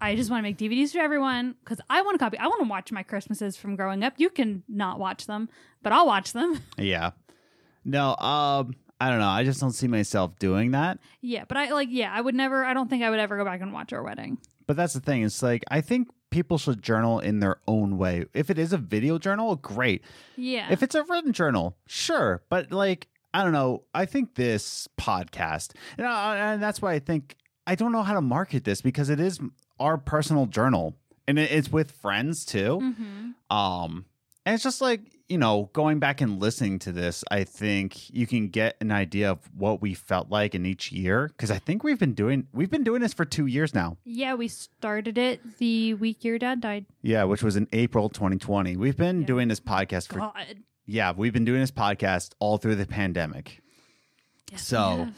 [0.00, 2.36] I just want to make DVDs for everyone because I want to copy.
[2.36, 4.12] I want to watch my Christmases from growing up.
[4.18, 5.48] You can not watch them,
[5.82, 6.60] but I'll watch them.
[6.78, 7.12] yeah.
[7.86, 9.28] No, um, I don't know.
[9.28, 10.98] I just don't see myself doing that.
[11.20, 13.44] Yeah, but I like yeah, I would never I don't think I would ever go
[13.44, 14.38] back and watch our wedding.
[14.66, 15.22] But that's the thing.
[15.22, 18.24] It's like I think people should journal in their own way.
[18.34, 20.02] If it is a video journal, great.
[20.36, 20.66] Yeah.
[20.70, 22.42] If it's a written journal, sure.
[22.48, 23.82] But like, I don't know.
[23.94, 28.14] I think this podcast, and, I, and that's why I think I don't know how
[28.14, 29.38] to market this because it is
[29.78, 30.96] our personal journal,
[31.28, 32.78] and it, it's with friends too.
[32.80, 34.06] hmm Um,
[34.46, 38.26] and it's just like you know, going back and listening to this, I think you
[38.26, 41.82] can get an idea of what we felt like in each year because I think
[41.82, 43.96] we've been doing we've been doing this for two years now.
[44.04, 46.84] Yeah, we started it the week your dad died.
[47.02, 48.76] Yeah, which was in April 2020.
[48.76, 49.26] We've been Yeah.
[49.26, 50.56] doing this podcast for God.
[50.86, 53.62] yeah, we've been doing this podcast all through the pandemic.
[54.52, 55.08] Yes, So.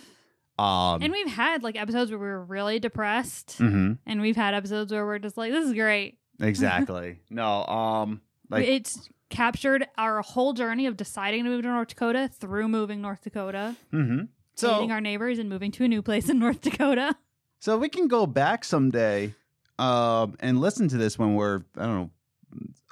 [0.58, 4.54] Um, and we've had like episodes where we were really depressed, mhm, and we've had
[4.54, 7.18] episodes where we're just like, "This is great." exactly.
[7.28, 12.28] no, um, like it's captured our whole journey of deciding to move to North Dakota
[12.32, 14.28] through moving North Dakota, mhm.
[14.54, 17.16] so dating our neighbors, and moving to a new place in North Dakota.
[17.58, 19.34] so we can go back someday,
[19.78, 22.10] um, and listen to this when we're I don't know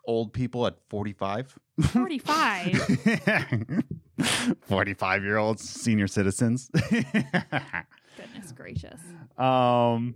[0.07, 1.59] old people at 45.
[1.89, 3.83] Forty-five.
[4.69, 9.01] 45 year olds senior citizens Goodness gracious.
[9.37, 10.15] um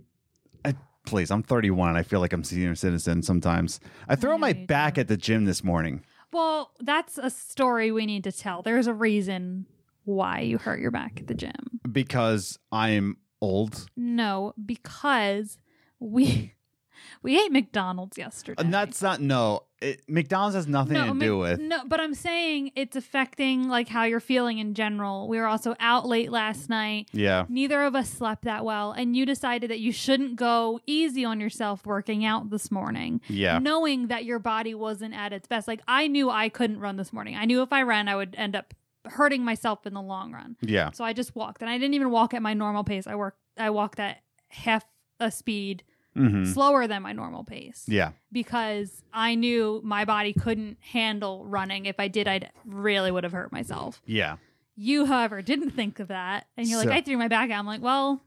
[0.63, 0.73] I,
[1.05, 4.53] please i'm 31 and i feel like i'm senior citizen sometimes i throw Yeah, my
[4.53, 5.01] back do.
[5.01, 8.61] at the gym this morning Well, that's a story we need to tell.
[8.61, 9.65] There's a reason
[10.05, 11.79] why you hurt your back at the gym.
[11.91, 15.57] because i'm old No, because
[15.99, 16.53] we
[17.23, 18.61] we ate McDonald's yesterday.
[18.61, 22.13] and that's not no it, mcdonald's has nothing to Mc- do with No, but I'm
[22.13, 25.27] saying it's affecting like how you're feeling in general.
[25.27, 27.07] We were also out late last night.
[27.13, 31.23] yeah Neither of us slept that well, and you decided that you shouldn't go easy
[31.25, 33.21] on yourself working out this morning.
[33.27, 35.67] yeah knowing that your body wasn't at its best.
[35.67, 37.35] Like I knew I couldn't run this morning.
[37.35, 38.73] I knew if I ran, I would end up
[39.05, 40.57] hurting myself in the long run.
[40.61, 43.07] yeah So I just walked, and I didn't even walk at my normal pace.
[43.07, 43.39] I worked.
[43.57, 44.17] I walked at
[44.49, 44.85] half
[45.21, 45.83] a speed
[46.19, 47.85] hmm slower than my normal pace.
[47.87, 48.11] Yeah.
[48.31, 51.85] Because I knew my body couldn't handle running.
[51.85, 54.01] If I did, I really would have hurt myself.
[54.05, 54.37] yeah.
[54.81, 57.59] You, however, didn't think of that, and you're So- like, I threw my back out.
[57.59, 58.21] I'm like, well,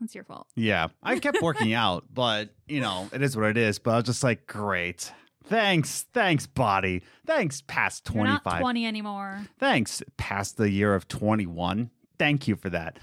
[0.00, 0.46] that's your fault.
[0.54, 0.88] yeah.
[1.02, 3.78] I kept working out but you know it is what it is.
[3.78, 5.12] But i was just like great.
[5.44, 6.06] Thanks.
[6.12, 7.02] Thanks body.
[7.26, 9.40] Thanks past not 25 20 anymore.
[9.58, 12.98] thanks past the year of 21 thank you for that.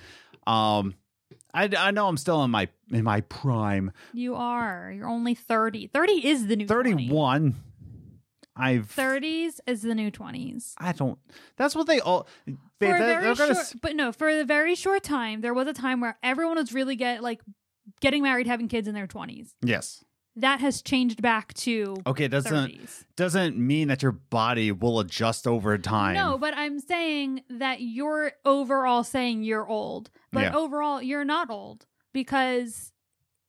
[0.47, 0.95] Um
[1.53, 4.91] I, I know i'm still in my in my prime You are.
[4.95, 5.87] You're only 30.
[5.87, 6.91] 30 is the new 20.
[6.91, 7.55] 31
[8.55, 10.73] I've 30s is the new 20s.
[10.77, 11.17] I don't.
[11.57, 12.27] That's what they all.
[12.45, 15.67] Babe, for a very short, s- but no, for a very short time, there was
[15.67, 17.41] a time where everyone was really get like
[17.99, 19.53] getting married, having kids in their 20s.
[19.63, 20.03] yes.
[20.35, 23.05] That has changed back to Okay, it doesn't 30s.
[23.15, 26.15] doesn't mean that your body will adjust over time.
[26.15, 30.55] No, but I'm saying that you're overall saying you're old, but Yeah.
[30.55, 32.91] overall you're not old because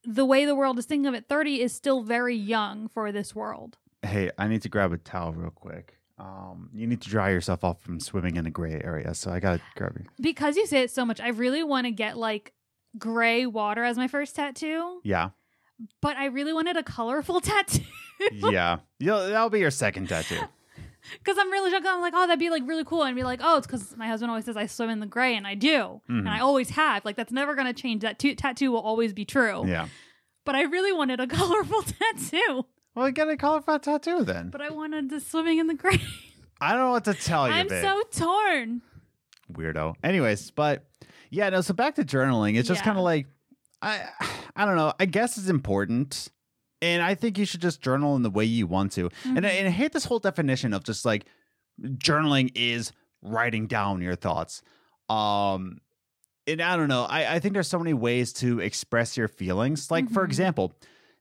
[0.03, 3.35] the way the world is thinking of it, 30 is still very young for this
[3.35, 3.79] world.
[4.03, 5.99] Hey, I need to grab a towel real quick.
[6.19, 9.41] Um, you need to dry yourself off from swimming in a gray area, so I
[9.41, 10.05] gotta grab you.
[10.21, 12.53] Because you say it so much, I really want to get like
[12.99, 15.31] gray water as my first tattoo, Yeah,
[16.01, 17.83] but I really wanted a colorful tattoo.
[18.33, 18.79] yeah.
[18.99, 20.39] You'll, that'll be your second tattoo.
[21.19, 21.85] Because I'm really shocked.
[21.87, 23.03] I'm like, oh, that'd be like really cool.
[23.03, 25.37] And be like, oh, it's because my husband always says I swim in the gray,
[25.37, 26.01] and I do.
[26.09, 26.21] Mhm.
[26.21, 27.05] And I always have.
[27.05, 28.01] Like, that's never going to change.
[28.01, 29.67] That t- tattoo will always be true.
[29.69, 29.89] Yeah.
[30.47, 32.65] But I really wanted a colorful tattoo.
[32.95, 34.49] Well, get a colorful tattoo then.
[34.49, 36.01] But I wanted the swimming in the gray.
[36.59, 37.85] I don't know what to tell you, I'm babe.
[37.85, 38.81] so torn.
[39.53, 39.97] weirdo.
[40.03, 40.87] Anyways, but
[41.29, 41.61] yeah, no.
[41.61, 42.57] So back to journaling.
[42.57, 42.85] It's just Yeah.
[42.87, 43.27] kind of like
[43.83, 44.09] I,
[44.57, 44.93] I don't know.
[45.01, 46.29] I guess it's important,
[46.83, 49.11] and I think you should just journal in the way you want to.
[49.25, 49.59] And, I, Mhm.
[49.61, 51.25] and I hate this whole definition of just like
[51.83, 54.63] journaling is writing down your thoughts.
[55.09, 55.79] Um,
[56.47, 57.05] and I don't know.
[57.05, 59.91] I, I think there's so many ways to express your feelings.
[59.91, 60.27] Like for Mhm.
[60.29, 60.73] example.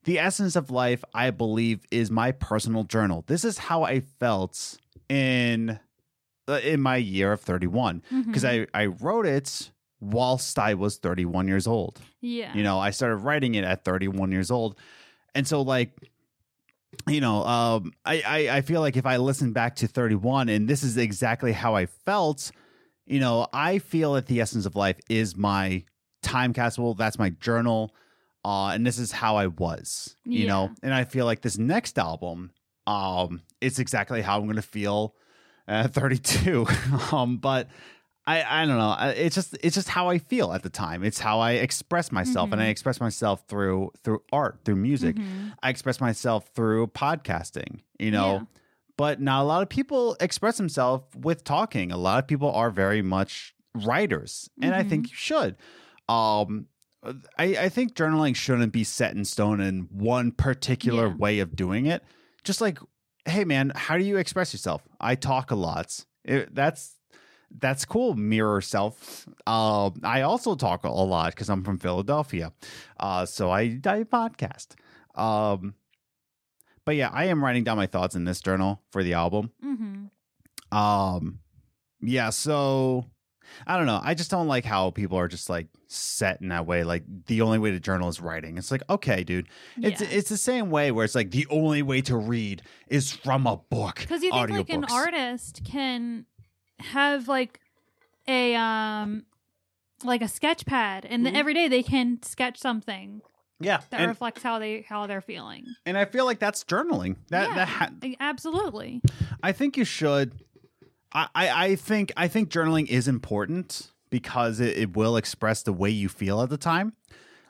[0.05, 3.23] The essence of life, I believe, is my personal journal.
[3.27, 5.79] This is how I felt in
[6.45, 8.67] uh, in my year of 31 because Mhm.
[8.73, 9.71] I, I wrote it
[10.03, 12.01] whilst I was 31 years old.
[12.21, 12.53] yeah.
[12.53, 14.77] You know, I started writing it at 31 years old.
[15.33, 15.91] And so like
[17.07, 20.67] you know, um I, I I feel like if I listen back to 31 and
[20.67, 22.51] this is exactly how I felt,
[23.05, 25.83] you know, I feel that the essence of life is my
[26.21, 27.95] time capsule, that's my journal.
[28.45, 30.71] Uh and this is how I was, you know.
[30.83, 32.51] And I feel like this next album
[32.85, 35.15] um it's exactly how I'm going to feel
[35.67, 36.67] at 32.
[37.11, 37.69] um but
[38.25, 38.95] I, I don't know.
[39.17, 41.03] It's just it's just how I feel at the time.
[41.03, 42.69] It's how I express myself, and I Mhm.
[42.69, 45.17] express myself through through art, through music.
[45.17, 45.53] Mhm.
[45.61, 47.81] I express myself through podcasting.
[47.99, 48.41] You know, Yeah.
[48.97, 51.91] but not a lot of people express themselves with talking.
[51.91, 55.57] A lot of people are very much writers, and I think you should.
[56.07, 56.67] Um,
[57.37, 61.15] I, I think journaling shouldn't be set in stone in one particular Yeah.
[61.15, 62.03] way of doing it.
[62.45, 62.77] Just like,
[63.25, 64.87] hey man, how do you express yourself?
[65.01, 66.05] I talk a lot.
[66.23, 66.95] It, that's
[67.59, 68.15] that's cool.
[68.15, 69.27] Mirror self.
[69.47, 72.51] Um, I also talk a lot because I'm from Philadelphia,
[72.99, 74.75] uh, so I I podcast.
[75.15, 75.75] Um,
[76.85, 79.51] but yeah, I am writing down my thoughts in this journal for the album.
[79.63, 80.09] Mhm.
[80.75, 81.39] Um,
[82.01, 83.05] yeah, so
[83.67, 84.01] I don't know.
[84.03, 86.83] I just don't like how people are just like set in that way.
[86.83, 88.57] Like the only way to journal is writing.
[88.57, 89.47] It's like, okay, dude.
[89.77, 90.07] It's Yeah.
[90.11, 93.57] it's the same way where it's like the only way to read is from a
[93.57, 93.97] book.
[93.99, 96.25] Because you think like an artist can
[96.91, 97.59] have like
[98.27, 99.25] a um
[100.03, 101.35] like a sketch pad and Mhm.
[101.35, 103.21] every day they can sketch something
[103.59, 105.75] Yeah, that and, reflects how they how they're feeling.
[105.85, 107.15] and I feel like that's journaling.
[107.29, 107.55] That Yeah.
[107.55, 109.01] that ha- Absolutely.
[109.41, 110.41] I think you should.
[111.13, 115.73] I, I, I think I think journaling is important because it, it will express the
[115.73, 116.93] way you feel at the time,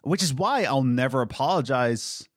[0.04, 2.28] which is why I'll never apologize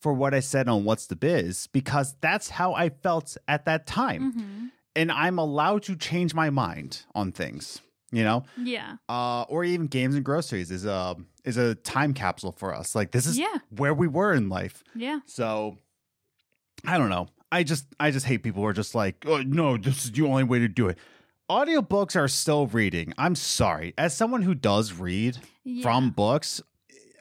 [0.00, 3.86] for what I said on What's the Biz because that's how I felt at that
[3.86, 4.66] time, hmm
[4.98, 7.80] and I'm allowed to change my mind on things.
[8.10, 8.96] You know, Yeah.
[9.08, 12.94] uh, or even games and groceries is a is a time capsule for us.
[12.94, 13.58] Like this is Yeah.
[13.68, 14.82] where we were in life.
[14.94, 15.20] Yeah.
[15.26, 15.76] So
[16.86, 17.28] I don't know.
[17.52, 20.22] I just I just hate people who are just like, oh no, this is the
[20.26, 20.98] only way to do it.
[21.50, 23.12] Audiobooks are still reading.
[23.18, 23.92] I'm sorry.
[23.98, 25.82] As someone who does read yeah.
[25.82, 26.62] from books,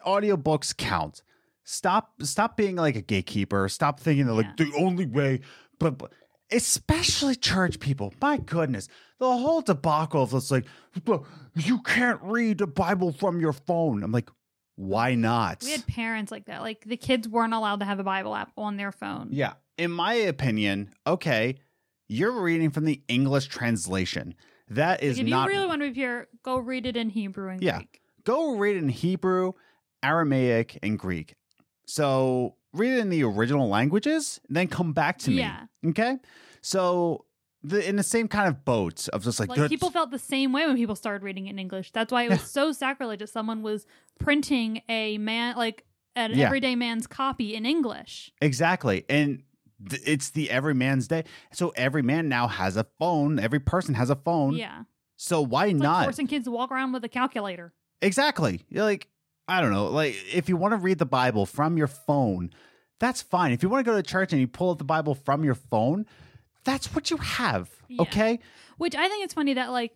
[0.05, 1.21] audiobooks count.
[1.63, 3.67] Stop stop being like a gatekeeper.
[3.67, 5.41] Stop thinking that like the only way
[5.79, 6.11] but, but
[6.51, 8.13] especially church people.
[8.21, 8.87] My goodness.
[9.19, 10.65] The whole debacle of it's like
[11.55, 14.03] you can't read the Bible from your phone.
[14.03, 14.29] I'm like,
[14.75, 15.63] why not?
[15.63, 16.61] we had parents like that.
[16.61, 19.29] Like the kids weren't allowed to have a Bible app on their phone.
[19.31, 19.53] Yeah.
[19.77, 21.55] In my opinion, okay,
[22.07, 24.35] you're reading from the English translation.
[24.69, 27.09] That is Like, if not you really want to be pure, go read it in
[27.09, 27.77] Hebrew and Yeah.
[27.77, 28.01] Greek.
[28.23, 29.53] go read it in Hebrew,
[30.03, 31.35] Aramaic, and Greek.
[31.85, 35.37] So read it in the original languages, then come back to me.
[35.37, 35.66] Yeah.
[35.87, 36.17] Okay.
[36.61, 37.25] So
[37.63, 40.51] the in the same kind of boat of just like, Like people felt the same
[40.53, 41.91] way when people started reading it in English.
[41.91, 43.31] That's why it was so sacrilegious.
[43.31, 43.85] Someone was
[44.19, 46.45] printing a man like an Yeah.
[46.45, 48.31] everyday man's copy in English.
[48.41, 49.05] exactly.
[49.09, 49.43] And
[49.89, 51.23] th- it's the every man's day.
[51.53, 53.39] So every man now has a phone.
[53.39, 54.53] Every person has a phone.
[54.53, 54.83] Yeah.
[55.15, 55.97] So why It's not?
[55.97, 57.73] like forcing kids to walk around with a calculator.
[58.01, 58.61] Exactly.
[58.69, 59.07] You're like,
[59.47, 59.87] I don't know.
[59.87, 62.51] Like, if you want to read the Bible from your phone,
[62.99, 63.51] that's fine.
[63.51, 65.55] If you want to go to church and you pull up the Bible from your
[65.55, 66.05] phone,
[66.63, 67.69] that's what you have.
[67.87, 68.01] Yeah.
[68.03, 68.39] Okay?
[68.77, 69.95] Which I think it's funny that like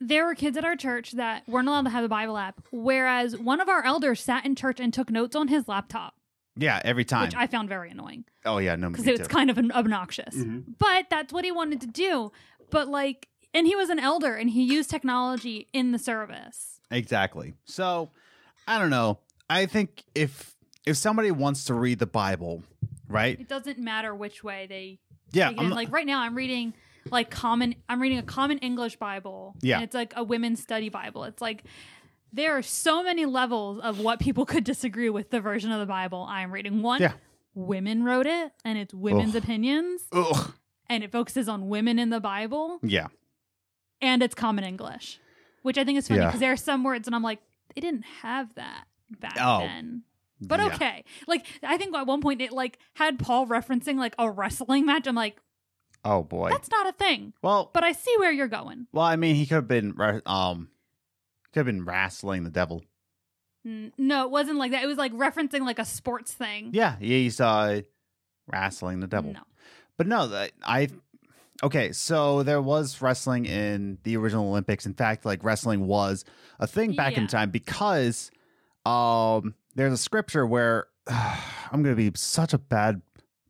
[0.00, 3.36] there were kids at our church that weren't allowed to have a Bible app, whereas
[3.36, 6.14] one of our elders sat in church and took notes on his laptop,
[6.56, 7.24] Yeah, every time.
[7.26, 9.12] which I found very annoying oh yeah, no, me because too.
[9.12, 10.34] it's kind of an- obnoxious.
[10.34, 10.64] Mhm.
[10.78, 12.32] But that's what he wanted to do.
[12.70, 16.80] But like, and he was an elder and he used technology in the service.
[16.90, 17.54] Exactly.
[17.64, 18.10] So,
[18.66, 19.18] I don't know.
[19.50, 22.62] I think if if somebody wants to read the Bible,
[23.08, 23.38] right?
[23.40, 24.98] It doesn't matter which way they
[25.32, 26.74] Yeah, I'm like right now i'm reading
[27.10, 29.76] like common i'm reading a common english bible Yeah.
[29.76, 31.64] and it's like a women's study bible it's like
[32.32, 35.86] there are so many levels of what people could disagree with the version of the
[35.86, 37.12] bible i'm reading one Yeah.
[37.54, 39.42] women wrote it and it's women's Ugh.
[39.42, 40.52] opinions Ugh.
[40.90, 43.06] and it focuses on women in the bible Yeah.
[44.02, 45.18] and it's common english
[45.62, 46.26] which i think is funny Yeah.
[46.26, 47.40] because there are some words and i'm like
[47.74, 48.84] they didn't have that
[49.18, 49.60] back Oh.
[49.60, 50.02] then
[50.40, 50.66] but Yeah.
[50.74, 54.86] okay like i think at one point it like had paul referencing like a wrestling
[54.86, 55.36] match i'm like
[56.02, 56.48] Oh boy.
[56.48, 58.86] that's not a thing well, but I see where you're going.
[58.90, 60.68] well, I mean, he could have been um
[61.52, 62.82] could have been wrestling the devil.
[63.64, 64.82] No, it wasn't like that.
[64.82, 66.70] It was like referencing like a sports thing.
[66.72, 67.82] Yeah, he's uh
[68.50, 69.34] wrestling the devil.
[69.34, 69.40] No.
[69.98, 70.88] But no, I
[71.62, 71.92] okay.
[71.92, 74.86] So there was wrestling in the original Olympics.
[74.86, 76.24] In fact, like wrestling was
[76.58, 78.30] a thing back in time because
[78.86, 83.02] um there's a scripture where I'm going to be such a bad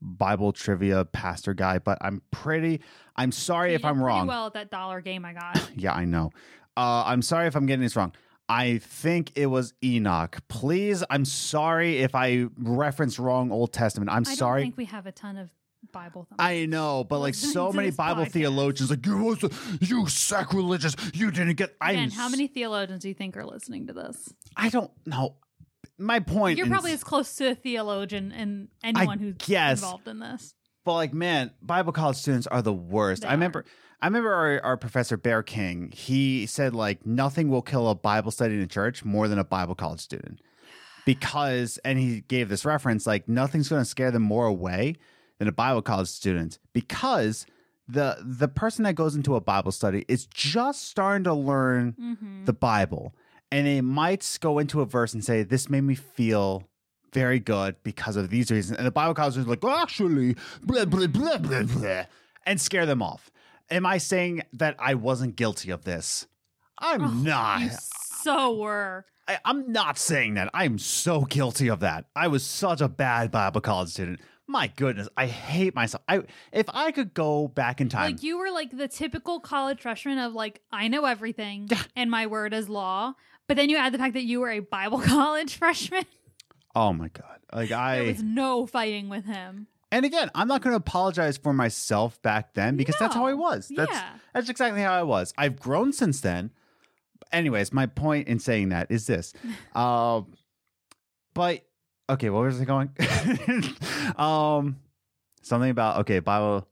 [0.03, 2.81] Bible trivia pastor guy, but I'm pretty.
[3.17, 4.27] I'm sorry You if I'm wrong.
[4.27, 5.71] Well, at that dollar game I got.
[5.77, 6.31] Yeah, I know.
[6.77, 8.13] Uh, I'm sorry if I'm getting this wrong.
[8.49, 10.39] I think it was Enoch.
[10.49, 14.11] Please, I'm sorry if I reference wrong Old Testament.
[14.11, 14.63] I'm I sorry.
[14.63, 15.51] don't think we have a ton of
[15.93, 16.25] Bible.
[16.29, 16.37] thumbs.
[16.41, 18.33] I know, but like so many Bible podcast.
[18.33, 19.37] theologians, like you,
[19.81, 21.77] you sacrilegious, you didn't get.
[21.81, 24.33] I'm, how many theologians do you think are listening to this?
[24.57, 25.37] I don't know.
[26.01, 26.59] My point.
[26.59, 29.79] You're probably as close to a theologian and anyone who's guess.
[29.83, 30.55] involved in this.
[30.85, 33.23] but like, man, Bible college students are the worst.
[33.23, 33.65] They I remember.
[34.03, 35.93] I remember our, our professor Bear King.
[35.95, 39.45] He said like nothing will kill a Bible study in a church more than a
[39.45, 40.41] Bible college student,
[41.05, 44.97] because and he gave this reference like nothing's going to scare them more away
[45.39, 47.47] than a Bible college student because
[47.89, 52.45] the the person that goes into a Bible study is just starting to learn Mm-hmm.
[52.45, 53.15] the Bible,
[53.53, 56.65] and they might go into a verse and say, "This made me feel."
[57.13, 58.79] Very good because of these reasons.
[58.79, 62.05] And the Bible college is like, actually, blah, blah, blah, blah, blah,
[62.47, 63.33] and scare them off.
[63.69, 66.29] Am I saying that I wasn't guilty of this?
[66.79, 67.61] I'm oh, not.
[67.63, 67.71] You
[68.23, 69.07] so were.
[69.29, 70.51] I, I'm not saying that.
[70.53, 72.07] I'm so guilty of that.
[72.17, 74.21] I was such a bad Bible college student.
[74.47, 76.03] My goodness, I hate myself.
[76.09, 79.81] I if I could go back in time, Like you were like the typical college
[79.81, 83.15] freshman of like I know everything and my word is law.
[83.51, 86.05] But then you add the fact that you were a Bible college freshman.
[86.77, 89.67] oh my god, like There I was no fighting with him.
[89.91, 93.35] and again, I'm not going to apologize for myself back then because that's how I
[93.35, 93.67] was.
[93.75, 94.11] That's Yeah.
[94.33, 95.35] that's exactly how I was.
[95.37, 96.53] I've grown since then.
[97.33, 99.33] Anyways, my point in saying that is this.
[99.75, 100.33] um,
[101.35, 101.67] but
[102.09, 102.91] okay, what was it going?
[104.17, 104.77] um,
[105.43, 106.69] something about okay, Bible.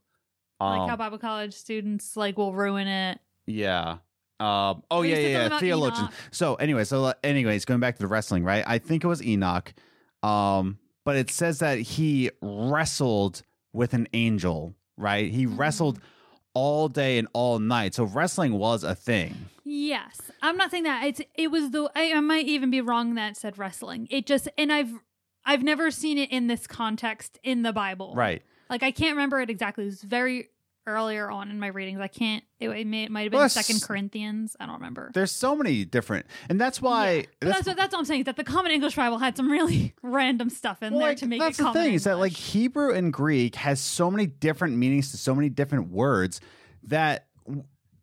[0.61, 3.19] Um, like how Bible college students like will ruin it.
[3.45, 3.97] Yeah.
[4.39, 5.59] Um, oh yeah, yeah, yeah.
[5.59, 6.05] Theologian.
[6.05, 6.13] Enoch.
[6.31, 8.63] So anyway, so uh, anyways, going back to the wrestling, right?
[8.65, 9.73] I think it was Enoch.
[10.23, 13.41] Um, but it says that he wrestled
[13.73, 15.31] with an angel, right?
[15.31, 15.57] He Mm-hmm.
[15.57, 15.99] wrestled
[16.53, 17.93] all day and all night.
[17.95, 19.35] So wrestling was a thing.
[19.63, 21.05] Yes, I'm not saying that.
[21.05, 24.07] It's it was the I, I might even be wrong that said wrestling.
[24.09, 24.91] It just and I've
[25.45, 28.13] I've never seen it in this context in the Bible.
[28.15, 28.41] Right.
[28.69, 29.83] Like I can't remember it exactly.
[29.83, 30.49] It was very
[30.89, 31.99] earlier on in my readings.
[32.01, 32.43] I can't.
[32.59, 34.55] It, it, may, it might have been Well, Second Corinthians.
[34.59, 35.11] I don't remember.
[35.13, 37.11] There's so many different, and that's why.
[37.11, 37.25] Yeah.
[37.39, 38.21] But that's, what, that's what I'm saying.
[38.21, 41.17] Is that the Common English Bible had some really random stuff in Well, there like,
[41.19, 44.25] to make that's it the thing is that like Hebrew and Greek has so many
[44.25, 46.41] different meanings to so many different words
[46.83, 47.27] that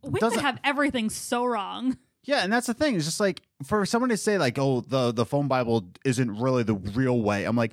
[0.03, 1.97] we doesn't- could have everything so wrong.
[2.25, 2.95] yeah, and that's the thing.
[2.97, 6.63] It's just like for someone to say like, "Oh, the the phone Bible isn't really
[6.63, 7.73] the real way." I'm like,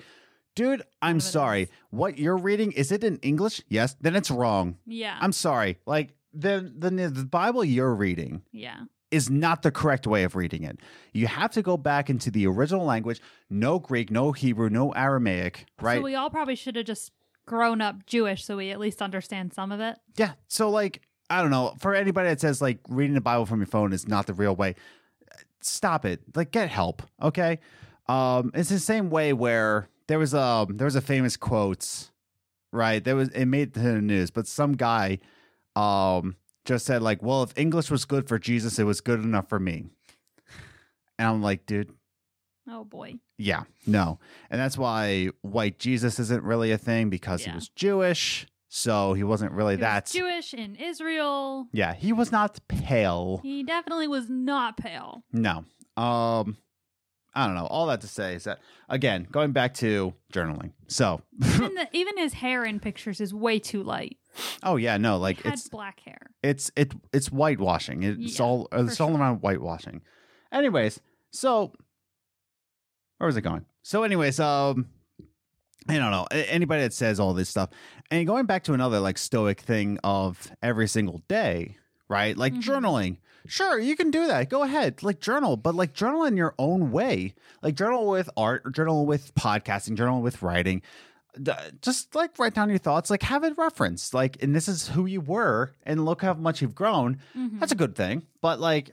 [0.55, 1.63] dude, I'm sorry.
[1.63, 1.69] is.
[1.89, 3.61] What you're reading is it in English?
[3.67, 4.77] Yes, then it's wrong.
[4.85, 5.17] Yeah.
[5.19, 5.77] I'm sorry.
[5.85, 8.81] Like the the the Bible you're reading yeah.
[9.11, 10.79] is not the correct way of reading it.
[11.13, 13.21] You have to go back into the original language.
[13.49, 15.99] No Greek, no Hebrew, no Aramaic, right?
[15.99, 17.11] So we all probably should have just
[17.45, 19.97] grown up Jewish so we at least understand some of it.
[20.17, 20.33] Yeah.
[20.47, 21.75] So like, I don't know.
[21.79, 24.55] For anybody that says like reading the Bible from your phone is not the real
[24.55, 24.75] way,
[25.61, 26.21] stop it.
[26.35, 27.03] Like get help.
[27.21, 27.59] Okay.
[28.07, 32.09] Um, it's the same way where there was um there was a famous quote,
[32.71, 33.03] right?
[33.03, 35.19] There was it made the news, but some guy
[35.75, 36.35] um
[36.65, 39.59] just said like, well, if English was good for Jesus, it was good enough for
[39.59, 39.85] me.
[41.19, 41.91] And I'm like, dude,
[42.69, 43.15] Oh boy.
[43.37, 44.19] Yeah, no.
[44.49, 47.49] And that's why white Jesus isn't really a thing because Yeah.
[47.51, 48.47] he was Jewish.
[48.69, 50.05] So he wasn't really He was that.
[50.07, 51.67] Jewish in Israel.
[51.73, 53.39] yeah, he was not pale.
[53.43, 55.23] He definitely was not pale.
[55.31, 55.65] No.
[55.97, 56.57] Um
[57.35, 57.65] I don't know.
[57.67, 58.59] All that to say is that
[58.89, 60.71] again, going back to journaling.
[60.87, 64.17] So, Even, the, even his hair in pictures is way too light.
[64.63, 66.31] oh yeah, no, like He it's black hair.
[66.43, 68.03] it's it it's whitewashing.
[68.03, 69.17] It's Yeah, all it's all sure.
[69.19, 70.01] around whitewashing.
[70.51, 70.99] Anyways,
[71.31, 71.71] so
[73.17, 73.65] where was it going?
[73.83, 74.87] So, anyways, um,
[75.89, 77.69] I don't know anybody that says all this stuff,
[78.11, 81.77] and going back to another like stoic thing of every single day,
[82.07, 82.37] right?
[82.37, 82.61] Like Mhm.
[82.63, 83.17] journaling.
[83.45, 84.49] Sure, you can do that.
[84.49, 87.33] Go ahead, like journal, but like journal in your own way.
[87.61, 90.81] Like journal with art, journal with podcasting, journal with writing.
[91.81, 95.05] Just like write down your thoughts, like have it referenced, like, and this is who
[95.05, 97.17] you were, and look how much you've grown.
[97.35, 97.59] Mhm.
[97.59, 98.23] That's a good thing.
[98.41, 98.91] But like,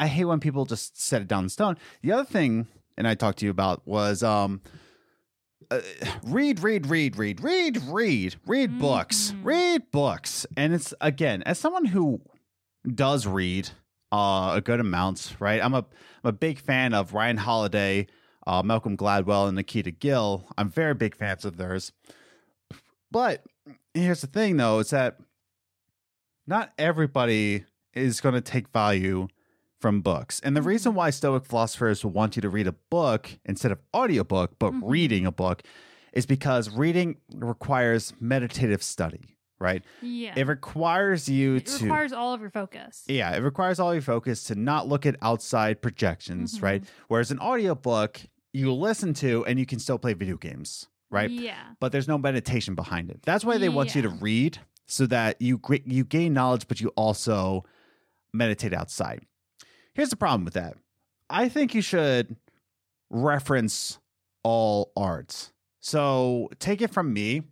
[0.00, 1.76] I hate when people just set it down in stone.
[2.02, 2.66] The other thing,
[2.98, 4.60] and I talked to you about was um,
[5.70, 5.80] uh,
[6.24, 9.44] read, read, read, read, read, read, read books, Mhm.
[9.44, 10.46] read books.
[10.56, 12.20] And it's again, as someone who
[12.92, 13.70] does read
[14.12, 15.62] uh, a good amount, right?
[15.62, 15.78] I'm a
[16.22, 18.06] I'm a big fan of Ryan Holiday,
[18.46, 20.46] uh, Malcolm Gladwell, and Nikita Gill.
[20.56, 21.92] I'm very big fans of theirs.
[23.10, 23.44] But
[23.92, 25.18] here's the thing, though, is that
[26.46, 29.28] not everybody is going to take value
[29.80, 30.40] from books.
[30.40, 34.58] And the reason why Stoic philosophers want you to read a book instead of audiobook,
[34.58, 34.80] but Mhm.
[34.84, 35.62] reading a book,
[36.12, 39.82] is because reading requires meditative study, right?
[40.02, 40.34] Yeah.
[40.36, 43.04] It requires you it to requires all of your focus.
[43.06, 46.64] yeah, it requires all your focus to not look at outside projections, mm-hmm.
[46.64, 46.84] right?
[47.08, 48.20] Whereas an audiobook
[48.52, 51.30] you listen to and you can still play video games, right?
[51.30, 51.58] Yeah.
[51.80, 53.20] But there's no meditation behind it.
[53.22, 56.88] That's why they want you to read so that you you gain knowledge but you
[56.90, 57.64] also
[58.32, 59.24] meditate outside.
[59.94, 60.76] Here's the problem with that.
[61.30, 62.36] I think you should
[63.10, 63.98] reference
[64.42, 65.52] all arts.
[65.80, 67.42] So take it from me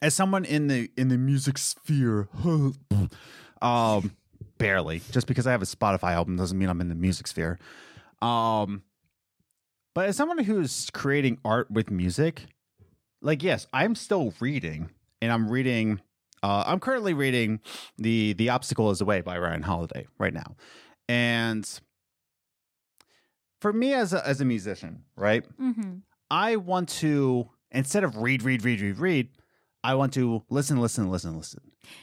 [0.00, 2.28] as someone in the in the music sphere.
[3.62, 4.16] um
[4.58, 5.00] barely.
[5.10, 7.58] Just because I have a Spotify album doesn't mean I'm in the music sphere.
[8.22, 8.82] Um
[9.94, 12.46] but as someone who's creating art with music,
[13.20, 14.90] like yes, I'm still reading
[15.20, 16.00] and I'm reading
[16.42, 17.60] uh I'm currently reading
[17.96, 20.56] the The Obstacle is the Way by Ryan Holiday right now.
[21.08, 21.68] And
[23.60, 25.44] for me as a as a musician, right?
[25.60, 25.98] Mm-hmm.
[26.30, 29.28] I want to instead of read, read, read, read, read,
[29.84, 31.60] I want to listen, listen, listen, listen.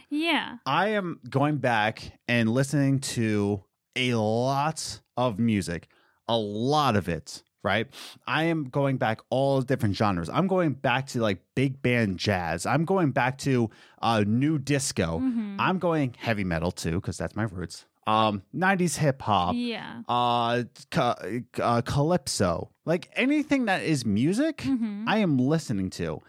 [0.10, 0.58] Yeah.
[0.66, 3.64] I am going back and listening to
[3.96, 5.88] a lot of music,
[6.28, 7.88] a lot of it, right?
[8.28, 10.30] I am going back all different genres.
[10.30, 12.66] I'm going back to like big band jazz.
[12.66, 13.70] I'm going back to
[14.02, 15.20] uh, new disco.
[15.20, 15.58] Mhm.
[15.60, 17.86] I'm going heavy metal too because that's my roots.
[18.08, 20.04] Um, 90s hip hop yeah.
[20.08, 21.16] uh, ca-
[21.60, 25.06] uh calypso like anything that is music Mhm.
[25.08, 26.22] i am listening to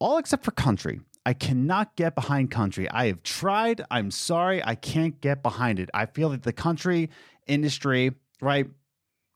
[0.00, 1.00] all except for country.
[1.24, 2.90] I cannot get behind country.
[2.90, 3.82] I have tried.
[3.90, 4.64] I'm sorry.
[4.64, 5.90] I can't get behind it.
[5.94, 7.10] I feel that the country
[7.46, 8.66] industry right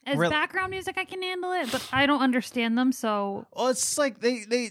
[0.07, 2.91] As real- background music, I can handle it, but I don't understand them.
[2.91, 4.71] So well it's like they they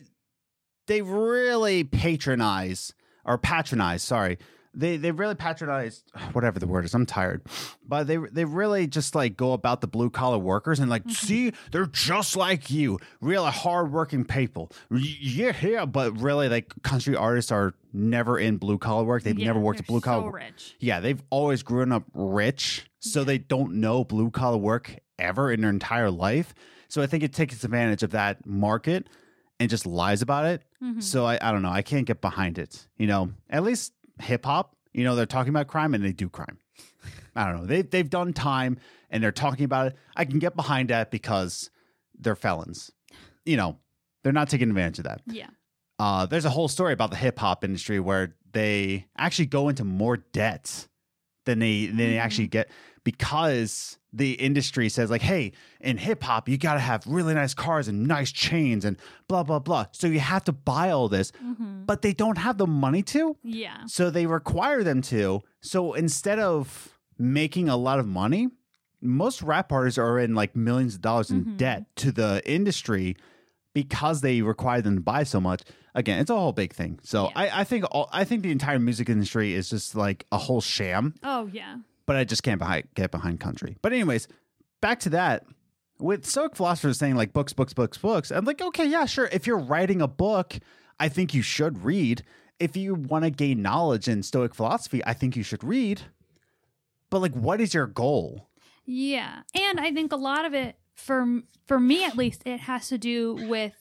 [0.88, 4.38] they really patronize or patronize sorry
[4.76, 6.04] they they really patronize
[6.34, 7.42] whatever the word is i'm tired
[7.88, 11.52] but they they really just like go about the blue collar workers and like see
[11.72, 17.74] they're just like you really hardworking people yeah yeah but really like country artists are
[17.94, 20.76] never in blue collar work they've yeah, never worked they're blue collar So rich.
[20.80, 23.26] yeah, they've always grown up rich, so Yeah.
[23.26, 26.56] they don't know blue collar work ever in their entire life.
[26.88, 29.08] So I think it takes advantage of that market
[29.60, 30.64] and just lies about it.
[30.84, 31.04] Mhm.
[31.04, 31.70] So I, I don't know.
[31.70, 32.88] I can't get behind it.
[32.98, 36.30] You know, at least hip hop, you know, they're talking about crime and they do
[36.30, 36.58] crime.
[37.36, 37.66] I don't know.
[37.66, 38.78] They, they've done time
[39.10, 39.96] and they're talking about it.
[40.16, 41.70] I can get behind that because
[42.18, 42.92] they're felons.
[43.46, 43.78] You know,
[44.24, 45.48] they're not taking advantage of that Yeah.
[46.00, 49.84] uh, there's a whole story about the hip hop industry where they actually go into
[49.84, 50.88] more debt
[51.46, 52.20] than they than they Mhm.
[52.22, 52.70] actually get
[53.04, 55.52] because the industry says like, hey,
[55.82, 58.98] in hip hop you got to have really nice cars and nice chains and
[59.28, 59.86] blah blah blah.
[59.92, 63.36] So you have to buy all this, hmm but they don't have the money to,
[63.44, 63.86] Yeah.
[63.88, 65.42] so they require them to.
[65.62, 68.48] So instead of making a lot of money,
[69.02, 71.58] most rap artists are in like millions of dollars in Mhm.
[71.58, 73.18] debt to the industry
[73.74, 75.62] because they require them to buy so much.
[75.96, 77.00] Again, it's a whole big thing.
[77.04, 77.32] So Yeah.
[77.36, 80.62] I, I think all, I think the entire music industry is just like a whole
[80.62, 81.16] sham.
[81.24, 81.78] Oh yeah.
[82.06, 83.78] But I just can't behind, get behind country.
[83.82, 84.28] But anyways,
[84.82, 85.46] back to that.
[86.00, 89.30] With Stoic philosophers saying like books, books, books, books, I'm like, okay, yeah, sure.
[89.32, 90.60] If you're writing a book,
[91.00, 92.24] I think you should read.
[92.60, 96.02] If you want to gain knowledge in Stoic philosophy, I think you should read.
[97.10, 98.50] But like, what is your goal?
[98.86, 99.44] Yeah.
[99.56, 102.98] And I think a lot of it for for me at least, it has to
[102.98, 103.74] do with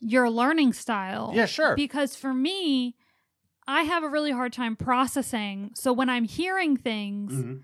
[0.00, 1.32] your learning style.
[1.34, 1.74] Yeah, sure.
[1.74, 2.96] Because for me,
[3.66, 5.70] I have a really hard time processing.
[5.74, 7.54] So when I'm hearing things, Mm-hmm.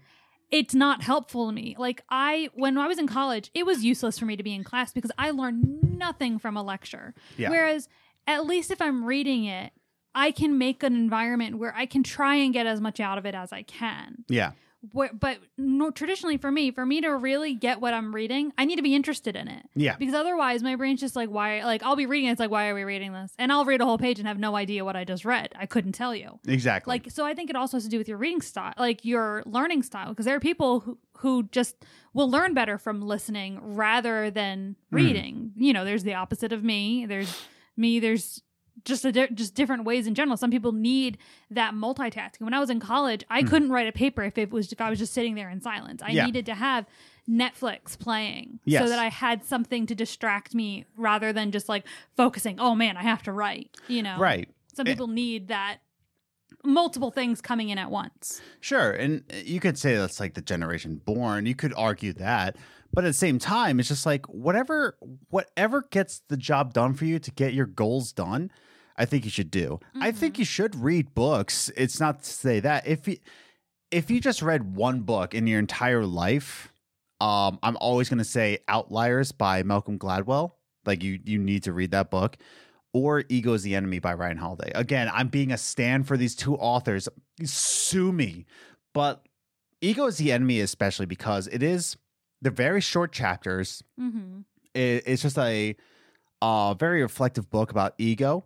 [0.51, 1.77] it's not helpful to me.
[1.79, 4.65] Like I when I was in college, it was useless for me to be in
[4.65, 7.15] class because I learned nothing from a lecture.
[7.37, 7.51] Yeah.
[7.51, 7.89] Whereas
[8.27, 9.73] at least if I'm reading it,
[10.15, 13.27] I can make an environment where I can try and get as much out of
[13.27, 14.25] it as I can.
[14.29, 14.53] Yeah.
[14.93, 18.65] Where, but no, traditionally for me, for me to really get what I'm reading, I
[18.65, 19.67] need to be interested in it.
[19.75, 19.97] Yeah.
[19.97, 21.63] Because otherwise, my brain's just like, why?
[21.65, 23.35] Like, I'll be reading it, it's like, why are we reading this?
[23.39, 25.53] And I'll read a whole page and have no idea what I just read.
[25.55, 26.39] I couldn't tell you.
[26.49, 26.93] Exactly.
[26.93, 29.43] Like, so I think it also has to do with your reading style, like your
[29.45, 30.09] learning style.
[30.11, 31.77] Because there are people who, who just
[32.15, 34.97] will learn better from listening rather than Hmm.
[34.97, 35.53] reading.
[35.57, 37.05] You know, there's the opposite of me.
[37.05, 37.37] There's
[37.77, 38.01] me.
[38.01, 38.43] There's
[38.85, 40.37] just a di- just different ways in general.
[40.37, 41.19] Some people need
[41.51, 42.41] that multitasking.
[42.41, 44.91] When I was in college, I couldn't write a paper if it was if I
[44.91, 46.03] was just sitting there in silence.
[46.03, 46.11] I.
[46.11, 46.27] Yeah.
[46.27, 46.87] needed to have
[47.29, 48.83] Netflix playing Yes.
[48.83, 51.85] so that I had something to distract me rather than just like
[52.17, 52.59] focusing.
[52.59, 53.77] Oh man, I have to write.
[53.89, 54.49] You know, right.
[54.75, 54.91] Some Eh.
[54.93, 55.79] people need that
[56.65, 58.41] multiple things coming in at once.
[58.61, 58.91] Sure.
[58.91, 61.47] And you could say that's like the generation born.
[61.47, 62.57] You could argue that.
[62.93, 64.97] But at the same time, it's just like whatever
[65.31, 68.51] whatever gets the job done for you to get your goals done,
[69.01, 69.81] I think you should do.
[69.99, 71.71] I think you should read books.
[71.75, 72.87] It's not to say that.
[72.87, 73.17] If you
[73.91, 76.71] if you just read one book in your entire life,
[77.19, 80.53] um, I'm always gonna say Outliers by Malcolm Gladwell.
[80.85, 82.37] Like you you need to read that book.
[82.93, 84.71] Or Ego is the Enemy by Ryan Holiday.
[84.75, 87.09] Again, I'm being a stand for these two authors.
[87.43, 88.45] Sue me.
[88.93, 89.25] But
[89.81, 91.97] Ego is the Enemy, especially because it is
[92.43, 93.83] they're very short chapters.
[93.99, 94.41] Mm-hmm.
[94.75, 95.75] It, it's just a
[96.43, 98.45] uh, very reflective book about ego.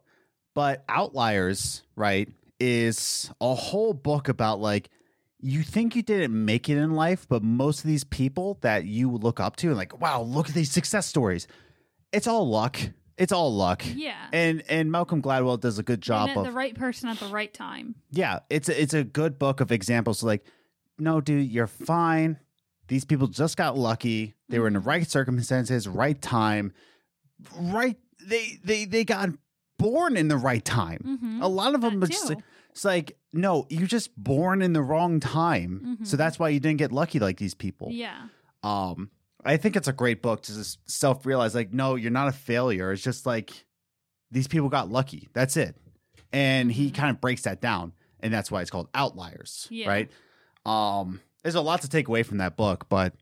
[0.54, 2.28] But Outliers, right,
[2.60, 4.88] is a whole book about like
[5.40, 9.10] you think you didn't make it in life, but most of these people that you
[9.10, 11.46] look up to, and like, wow, look at these success stories.
[12.12, 12.78] It's all luck.
[13.18, 13.82] It's all luck.
[13.94, 14.16] Yeah.
[14.32, 17.52] And and Malcolm Gladwell does a good job of the right person at the right
[17.52, 17.94] time.
[18.10, 20.22] yeah, it's a, it's a good book of examples.
[20.22, 20.44] Like,
[20.98, 22.38] no, dude, you're fine.
[22.88, 24.34] These people just got lucky.
[24.48, 24.88] They were in the Mm-hmm.
[24.88, 26.72] right circumstances, right time,
[27.58, 27.96] right.
[28.26, 29.30] They they they got
[29.78, 31.00] born in the right time.
[31.04, 31.42] Mm-hmm.
[31.42, 32.32] A lot of them, That just,
[32.70, 35.98] it's like, no, you're just born in the wrong time.
[36.04, 36.18] So Mhm.
[36.18, 37.88] that's why you didn't get lucky like these people.
[37.90, 38.28] Yeah.
[38.62, 39.10] Um,
[39.44, 42.32] I think it's a great book to just self realize, like, no, you're not a
[42.32, 42.92] failure.
[42.92, 43.66] It's just like
[44.30, 45.28] these people got lucky.
[45.34, 45.76] That's it.
[46.32, 46.94] And he Mhm.
[46.94, 49.88] kind of breaks that down, and that's why it's called Outliers, Yeah.
[49.88, 50.10] right?
[50.64, 53.14] Um, there's a lot to take away from that book, but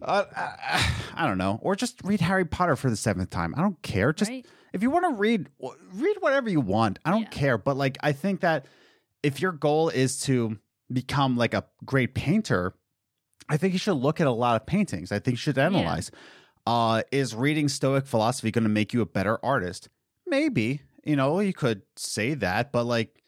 [0.00, 1.58] uh, I, I don't know.
[1.60, 3.52] Or just read Harry Potter for the seventh time.
[3.56, 4.12] I don't care.
[4.12, 4.46] Just right.
[4.72, 5.48] If you want to read,
[5.92, 6.98] read whatever you want.
[7.04, 7.28] I don't Yeah.
[7.28, 7.58] care.
[7.58, 8.66] But like, I think that
[9.22, 10.58] if your goal is to
[10.92, 12.74] become like a great painter,
[13.48, 15.10] I think you should look at a lot of paintings.
[15.12, 16.10] I think you should analyze.
[16.66, 19.88] Uh, is reading Stoic philosophy going to make you a better artist?
[20.26, 20.82] Maybe.
[21.04, 23.22] You know, you could say that, but like,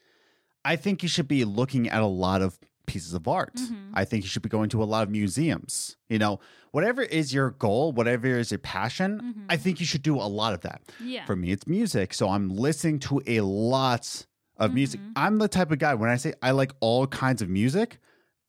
[0.63, 3.55] I think you should be looking at a lot of pieces of art.
[3.55, 3.91] Mhm.
[3.93, 5.97] I think you should be going to a lot of museums.
[6.09, 6.39] You know,
[6.71, 9.45] whatever is your goal, whatever is your passion, Mhm.
[9.49, 10.81] I think you should do a lot of that.
[11.03, 11.25] Yeah.
[11.25, 12.13] For me, it's music.
[12.13, 14.25] So I'm listening to a lot
[14.57, 14.99] of music.
[15.01, 15.11] Mhm.
[15.15, 17.99] I'm the type of guy when I say I like all kinds of music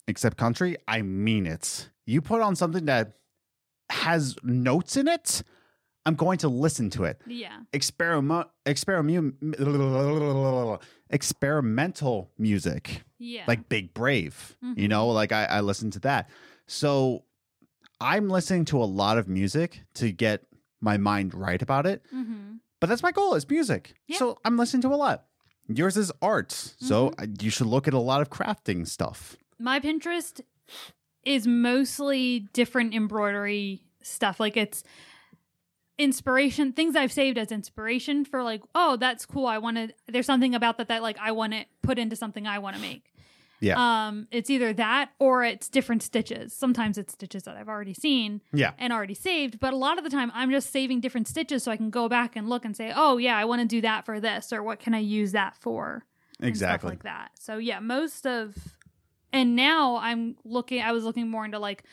[0.08, 1.90] except country, I mean it.
[2.06, 3.12] You put on something that
[3.90, 5.42] has notes in it,
[6.04, 7.20] I'm going to listen to it.
[7.26, 7.60] yeah.
[7.72, 9.36] Experiment, experiment,
[11.10, 13.44] experimental music Yeah.
[13.46, 14.56] like Big Brave.
[14.62, 14.88] You Mhm.
[14.88, 16.28] know, like I, I listen to that.
[16.66, 17.24] So
[18.00, 20.44] I'm listening to a lot of music to get
[20.80, 22.02] my mind right about it.
[22.12, 22.56] mm-hmm.
[22.80, 23.94] But that's my goal is music.
[24.08, 24.18] Yeah.
[24.18, 25.26] So I'm listening to a lot.
[25.68, 26.50] Yours is art.
[26.50, 29.36] So I- you should look at a lot of crafting stuff.
[29.60, 30.40] My Pinterest
[31.24, 34.40] is mostly different embroidery stuff.
[34.40, 34.82] Like it's
[36.02, 39.46] inspiration, things I've saved as inspiration for like, oh, that's cool.
[39.46, 42.46] I want to, there's something about that that like I want to put into something
[42.46, 43.08] I want to make.
[43.60, 43.76] Yeah.
[44.08, 46.52] Um, it's either that or it's different stitches.
[46.52, 48.72] Sometimes it's stitches that I've already seen Yeah.
[48.76, 51.70] and already saved, but a lot of the time I'm just saving different stitches so
[51.70, 54.04] I can go back and look and say, oh yeah, I want to do that
[54.04, 56.04] for this, or what can I use that for?
[56.40, 56.90] Exactly.
[56.90, 57.30] like that.
[57.38, 58.56] So yeah, most of
[59.32, 61.84] and now I'm looking I was looking more into like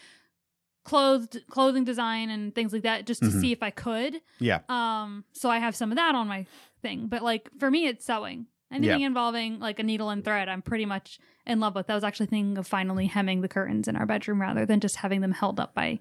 [0.83, 3.41] clothed clothing design and things like that just to Mhm.
[3.41, 4.21] see if I could.
[4.39, 4.59] Yeah.
[4.69, 6.45] Um so I have some of that on my
[6.81, 8.47] thing, but like for me it's sewing.
[8.71, 11.89] Anything involving like a needle and thread, I'm pretty much in love with.
[11.89, 14.97] I was actually thinking of finally hemming the curtains in our bedroom rather than just
[14.97, 15.99] having them held up by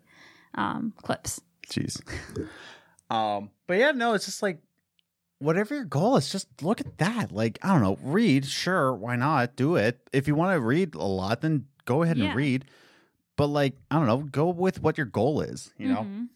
[0.54, 1.40] um clips.
[1.66, 2.00] Jeez.
[3.10, 4.60] um, but yeah, no, it's just like
[5.38, 7.30] whatever your goal is, just look at that.
[7.32, 9.54] Like, I don't know, read, sure, why not?
[9.56, 10.00] Do it.
[10.12, 12.26] If you want to read a lot, then go ahead Yeah.
[12.26, 12.64] and read.
[13.38, 16.02] But like, I don't know, go with what your goal is, you know?
[16.02, 16.28] Mhm.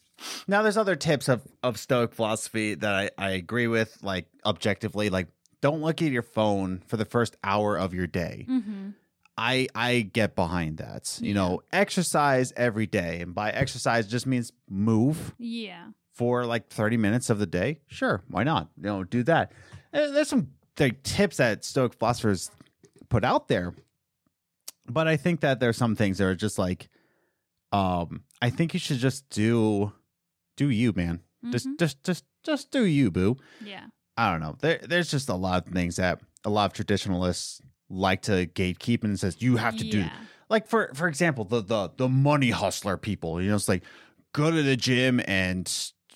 [0.46, 5.10] Now, there's other tips of, of Stoic philosophy that I, I agree with, like objectively,
[5.10, 5.26] like
[5.60, 8.46] don't look at your phone for the first hour of your day.
[8.48, 8.90] Mm-hmm.
[9.36, 11.18] I I get behind that.
[11.20, 15.86] You know, exercise every day, and by exercise just means move Yeah.
[16.14, 17.80] for like 30 minutes of the day.
[17.88, 18.68] Sure, why not?
[18.76, 19.50] You know, do that.
[19.92, 20.48] Uh, There's some
[20.78, 22.50] like tips that Stoic philosophers
[23.08, 23.74] put out there,
[24.86, 26.88] but I think that there's some things that are just like,
[27.72, 29.92] um, I think you should just do,
[30.56, 31.20] do you, man.
[31.50, 31.78] Just Mhm.
[31.78, 33.36] just just just do you, boo.
[33.64, 33.86] Yeah.
[34.16, 34.56] I don't know.
[34.60, 39.04] There, there's just a lot of things that a lot of traditionalists like to gatekeep
[39.04, 40.04] and says you have to do.
[40.48, 43.40] Like for for example, the the the money hustler people.
[43.40, 43.82] You know, it's like
[44.32, 45.66] go to the gym and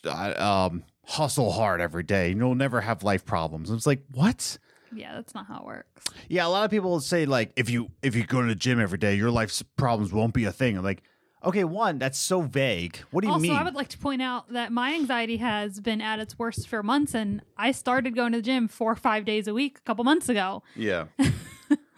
[0.04, 0.34] uh,
[0.68, 2.32] um hustle hard every day.
[2.32, 3.70] You'll never have life problems.
[3.70, 4.58] It's like what?
[4.92, 6.04] Yeah, that's not how it works.
[6.28, 8.78] Yeah, a lot of people say like if you if you go to the gym
[8.80, 10.76] every day, your life's problems won't be a thing.
[10.76, 11.02] I'm like,
[11.46, 12.98] okay, one that's so vague.
[13.10, 13.52] What do you also, mean?
[13.52, 16.68] Also, I would like to point out that my anxiety has been at its worst
[16.68, 19.78] for months, and I started going to the gym four or five days a week
[19.78, 20.62] a couple months ago.
[20.74, 21.06] yeah.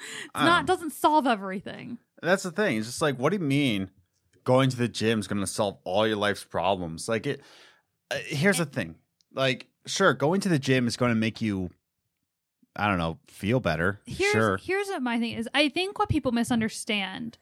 [0.00, 1.98] It's not doesn't solve everything.
[2.22, 2.78] That's the thing.
[2.78, 3.90] It's just like, what do you mean
[4.44, 7.08] going to the gym is going to solve all your life's problems?
[7.08, 7.40] Like, it.
[8.10, 8.94] Uh, here's the thing.
[9.34, 11.70] Like, sure, going to the gym is going to make you,
[12.76, 14.00] I don't know, feel better.
[14.06, 14.56] Here's sure.
[14.58, 15.48] here's what my thing is.
[15.52, 17.38] I think what people misunderstand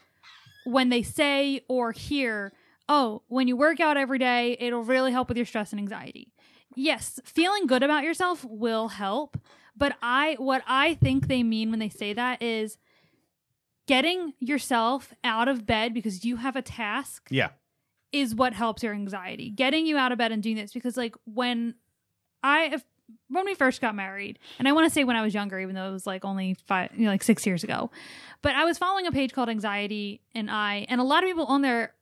[0.67, 2.53] when they say or hear,
[2.89, 6.33] "Oh, when you work out every day, it'll really help with your stress and anxiety."
[6.75, 9.39] Yes, feeling good about yourself will help,
[9.77, 12.77] but I what I think they mean when they say that is
[13.87, 17.51] getting yourself out of bed because you have a task Yeah.
[18.13, 19.51] is what helps your anxiety.
[19.51, 21.77] Getting you out of bed and doing this because like when
[22.43, 22.85] I if,
[23.29, 25.75] when we first got married, and I want to say when I was younger, even
[25.75, 27.91] though it was like only five, you know, like six years ago,
[28.43, 31.47] but I was following a page called Anxiety and I, and a lot of people
[31.47, 31.95] on there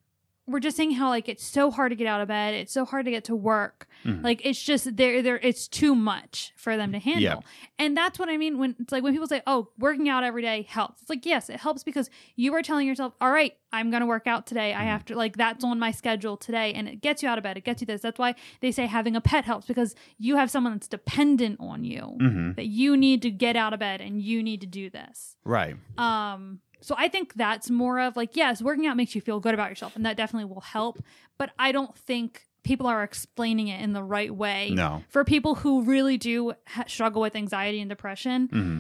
[0.46, 2.84] were just saying how like it's so hard to get out of bed, it's so
[2.84, 4.22] hard to get to work, Mhm.
[4.22, 7.36] like it's just there, there, it's too much for them to handle, Yeah.
[7.78, 10.42] and that's what I mean when it's like when people say, "Oh, working out every
[10.42, 13.90] day helps." It's like yes, it helps because you are telling yourself, "All right, I'm
[13.90, 14.72] going to work out today.
[14.74, 14.86] I Mm-hmm.
[14.88, 17.56] have to like that's on my schedule today," and it gets you out of bed.
[17.56, 18.02] It gets you this.
[18.02, 21.84] That's why they say having a pet helps because you have someone that's dependent on
[21.84, 24.90] you hmm that you need to get out of bed and you need to do
[24.90, 25.36] this.
[25.44, 25.76] Right.
[25.98, 29.54] Um, so I think that's more of like yes, working out makes you feel good
[29.54, 31.02] about yourself, and that definitely will help.
[31.38, 35.02] But I don't think people are explaining it in the right way No.
[35.08, 38.48] for people who really do ha- struggle with anxiety and depression.
[38.48, 38.78] hmm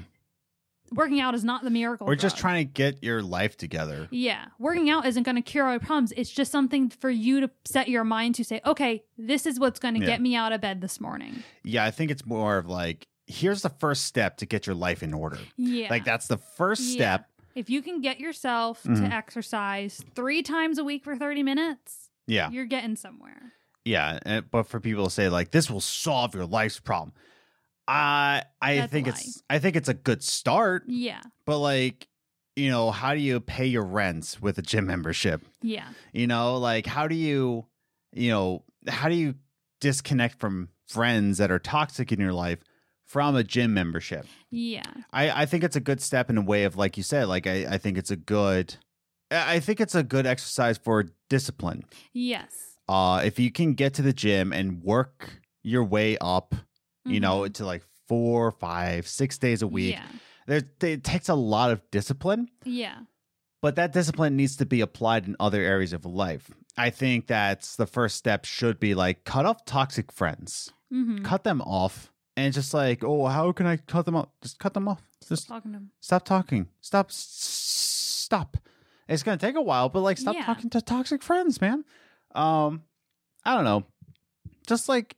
[0.92, 2.06] Working out is not the miracle.
[2.06, 4.06] We're just trying to get your life together.
[4.10, 6.12] Yeah, working out isn't going to cure all your problems.
[6.16, 9.80] It's just something for you to set your mind to say, okay, this is what's
[9.80, 10.06] going to Yeah.
[10.06, 11.42] get me out of bed this morning.
[11.64, 15.02] Yeah, I think it's more of like, here's the first step to get your life
[15.02, 15.38] in order.
[15.56, 17.16] Yeah, Like, that's the first Yeah.
[17.54, 19.00] If you can get yourself Mhm.
[19.00, 22.50] to exercise three times a week for thirty minutes, Yeah.
[22.50, 23.52] you're getting somewhere.
[23.84, 27.12] Yeah, and, but for people to say like this will solve your life's problem,
[27.86, 32.08] I I That's think it's I think it's a good start, Yeah, but like
[32.56, 35.44] you know, how do you pay your rent with a gym membership?
[35.60, 37.66] yeah, You know, like how do you
[38.12, 39.34] you know how do you
[39.80, 42.60] disconnect from friends that are toxic in your life
[43.06, 44.26] from a gym membership?
[44.50, 44.82] yeah,
[45.12, 47.46] I I think it's a good step in a way of like you said, like
[47.46, 48.76] I I think it's a good
[49.30, 52.76] I think it's a good exercise for discipline yes.
[52.88, 56.54] uh if you can get to the gym and work your way up
[57.04, 57.54] you know Mhm.
[57.54, 60.06] to like four five six days a week Yeah,
[60.46, 62.98] there it takes a lot of discipline yeah,
[63.62, 67.76] but that discipline needs to be applied in other areas of life i think that's
[67.76, 71.22] the first step should be like cut off toxic friends mm-hmm.
[71.24, 74.58] cut them off and it's just like oh how can i cut them off just
[74.58, 75.02] cut them off.
[75.28, 75.90] Just talking to him.
[76.00, 76.68] stop talking.
[76.82, 78.56] Stop stop.
[79.08, 80.44] It's gonna take a while but like stop Yeah.
[80.44, 81.84] talking to toxic friends man.
[82.34, 82.82] Um
[83.44, 83.84] i don't know.
[84.66, 85.16] Just like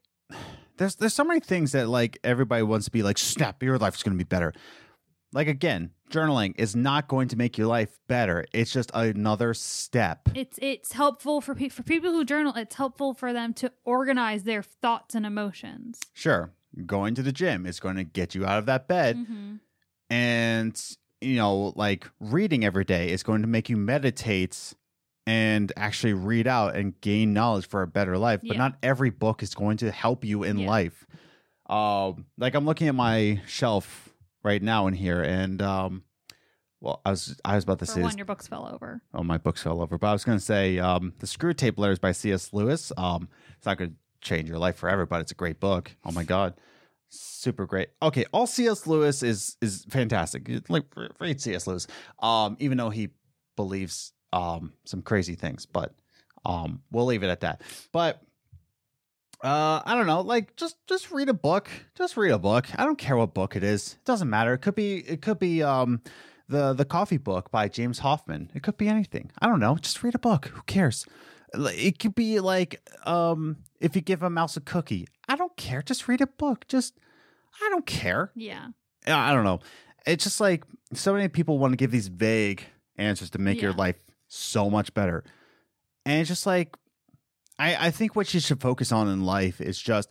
[0.77, 4.03] there's there's so many things that like everybody wants to be like snap your life's
[4.03, 4.53] gonna be better.
[5.33, 8.45] Like again journaling is not going to make your life better.
[8.53, 10.29] It's just another step.
[10.35, 12.53] It's it's helpful for pe- for people who journal.
[12.55, 15.99] It's helpful for them to organize their thoughts and emotions.
[16.13, 16.51] sure
[16.85, 19.55] going to the gym is going to get you out of that bed Mm-hmm.
[20.09, 20.81] and
[21.21, 24.73] you know like reading every day is going to make you meditate
[25.25, 28.57] and actually read out and gain knowledge for a better life but Yeah.
[28.57, 30.67] not every book is going to help you in Yeah.
[30.67, 31.05] life
[31.69, 34.09] um like i'm looking at my shelf
[34.43, 36.03] right now in here and um
[36.79, 39.01] well i was i was about to For say one, this, your books fell over.
[39.13, 41.99] oh my books fell over but i was going to say um the Screwtape Letters
[41.99, 43.95] by cs lewis um it's not going to
[44.27, 46.53] change your life forever but it's a great book oh my god
[47.09, 50.83] super great okay all cs lewis is is fantastic like
[51.19, 51.87] read cs lewis
[52.19, 53.09] um even though he
[53.55, 55.95] believes um some crazy things but
[56.43, 57.61] um we'll leave it at that
[57.93, 58.21] but
[59.43, 60.21] Uh, I don't know.
[60.21, 61.69] Like, just just read a book.
[61.95, 62.65] Just read a book.
[62.75, 63.93] I don't care what book it is.
[63.93, 64.53] It doesn't matter.
[64.53, 66.01] It could be it could be um
[66.49, 68.49] the the coffee book by James Hoffmann.
[68.55, 69.29] It could be anything.
[69.39, 69.75] I don't know.
[69.77, 70.47] Just read a book.
[70.55, 71.05] Who cares?
[71.53, 75.07] It could be like um if you give a mouse a cookie.
[75.27, 75.81] I don't care.
[75.81, 76.67] Just read a book.
[76.67, 76.97] Just
[77.61, 78.31] I don't care.
[78.35, 78.67] Yeah.
[79.07, 79.59] I don't know.
[80.05, 82.63] It's just like so many people want to give these vague
[82.97, 83.95] answers to make your life
[84.27, 85.23] so much better.
[86.05, 86.75] And it's just like
[87.59, 90.09] I, I think what you should focus on in life is just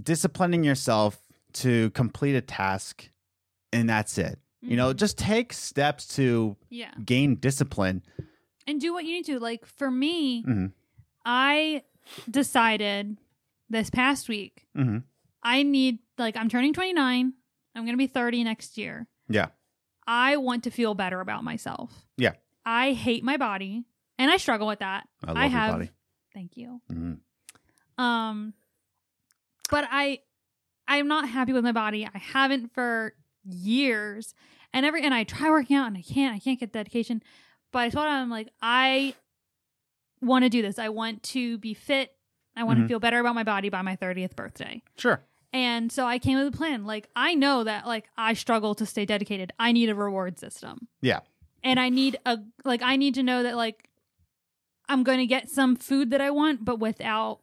[0.00, 1.20] disciplining yourself
[1.52, 3.10] to complete a task
[3.72, 4.38] and that's it.
[4.62, 4.96] You know, Mhm.
[4.96, 6.92] just take steps to yeah.
[7.04, 8.02] gain discipline.
[8.66, 9.38] And do what you need to.
[9.40, 10.72] Like for me, Mhm.
[11.24, 11.82] I
[12.30, 13.18] decided
[13.68, 15.04] this past week Mhm.
[15.42, 17.34] I need like I'm turning 29.
[17.74, 19.06] I'm going to be 30 next year.
[19.28, 19.48] Yeah.
[20.06, 22.06] I want to feel better about myself.
[22.16, 22.32] Yeah.
[22.64, 23.84] I hate my body
[24.18, 25.08] and I struggle with that.
[25.24, 25.90] I love I your body.
[26.34, 26.80] Thank you.
[26.90, 27.20] Mhm.
[27.98, 28.54] Um
[29.70, 30.20] but I
[30.88, 32.06] I'm not happy with my body.
[32.06, 34.34] I haven't for years.
[34.72, 36.34] And every and I try working out and I can't.
[36.34, 37.22] I can't get dedication.
[37.72, 39.14] But I thought I'm like I
[40.20, 40.78] want to do this.
[40.78, 42.14] I want to be fit.
[42.56, 42.88] I want to mm-hmm.
[42.88, 44.82] feel better about my body by my 30th birthday.
[44.96, 45.22] Sure.
[45.52, 46.84] And so I came with a plan.
[46.84, 49.52] Like I know that like I struggle to stay dedicated.
[49.58, 50.88] I need a reward system.
[51.00, 51.20] Yeah.
[51.62, 53.88] And I need a like I need to know that like
[54.88, 57.40] I'm going to get some food that I want but without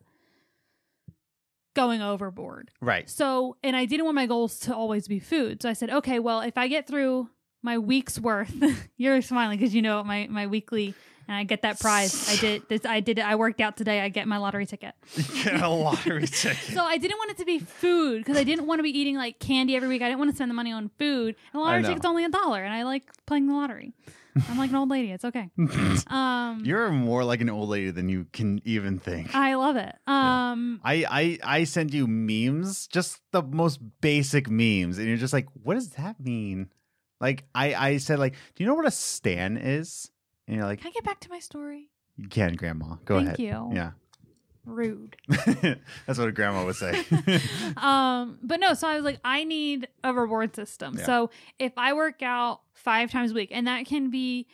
[1.77, 2.71] going overboard.
[2.81, 3.09] Right.
[3.09, 5.61] So, and I didn't want my goals to always be food.
[5.61, 7.29] So I said, okay, well, if I get through
[7.67, 8.53] my week's worth,
[8.97, 10.95] you're smiling because you know my my weekly,
[11.27, 12.29] and I get that prize.
[12.29, 12.85] I did this.
[12.85, 13.25] I did it.
[13.25, 13.99] I worked out today.
[13.99, 14.95] I get my lottery ticket.
[15.43, 16.73] Get a lottery ticket.
[16.73, 19.17] So I didn't want it to be food because I didn't want to be eating
[19.17, 20.01] like candy every week.
[20.01, 21.35] I didn't want to spend the money on food.
[21.51, 23.93] And the lottery ticket's only a dollar, and I like playing the lottery.
[24.49, 25.11] I'm like an old lady.
[25.11, 25.49] It's okay.
[26.07, 29.33] Um, You're more like an old lady than you can even think.
[29.35, 29.95] I love it.
[30.05, 35.33] Um, I, I I send you memes, just the most basic memes, and you're just
[35.33, 36.69] like, what does that mean?
[37.19, 40.11] Like I I said like, do you know what a stan is?
[40.47, 41.89] And you're like, can I get back to my story?
[42.15, 42.95] you can, Grandma.
[43.05, 43.39] Go Thank ahead.
[43.39, 43.69] you.
[43.73, 43.91] Yeah,
[44.65, 45.15] Rude.
[45.29, 47.05] that's what a grandma would say.
[47.77, 50.95] um, but no, so I was like, I need a reward system.
[50.97, 51.05] Yeah.
[51.05, 54.47] So if I work out five times a week, and that can be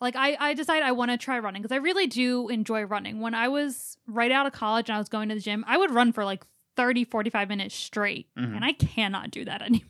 [0.00, 3.20] like I, I decide I want to try running because I really do enjoy running.
[3.20, 5.76] When I was right out of college and I was going to the gym, I
[5.76, 6.44] would run for like
[6.76, 8.28] 30, 45 minutes straight.
[8.38, 8.56] Mhm.
[8.56, 9.84] And I cannot do that anymore.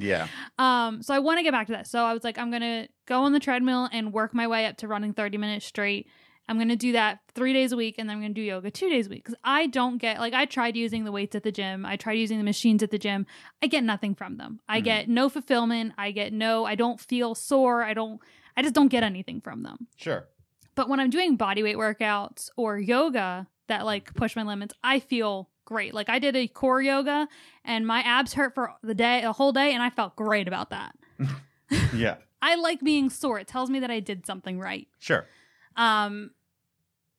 [0.00, 1.86] Yeah, Um, so I want to get back to that.
[1.86, 4.76] So I was like, I'm gonna go on the treadmill and work my way up
[4.78, 6.08] to running 30 minutes straight.
[6.48, 8.88] I'm gonna do that three days a week, and then I'm gonna do yoga two
[8.90, 9.22] days a week.
[9.24, 11.86] Because I don't get like I tried using the weights at the gym.
[11.86, 13.24] I tried using the machines at the gym.
[13.62, 14.58] I get nothing from them.
[14.68, 14.84] I Mhm.
[14.84, 15.92] get no fulfillment.
[15.96, 16.64] I get no.
[16.64, 17.82] I don't feel sore.
[17.84, 18.20] I don't.
[18.56, 19.86] I just don't get anything from them.
[19.96, 20.26] sure.
[20.74, 24.98] But when I'm doing body weight workouts or yoga that like push my limits, I
[24.98, 25.94] feel great.
[25.94, 27.28] Like I did a core yoga
[27.64, 30.70] and my abs hurt for the day, the whole day, and I felt great about
[30.70, 30.94] that.
[31.94, 33.38] Yeah, I like being sore.
[33.38, 34.88] It tells me that I did something right.
[34.98, 35.26] sure.
[35.76, 36.32] Um,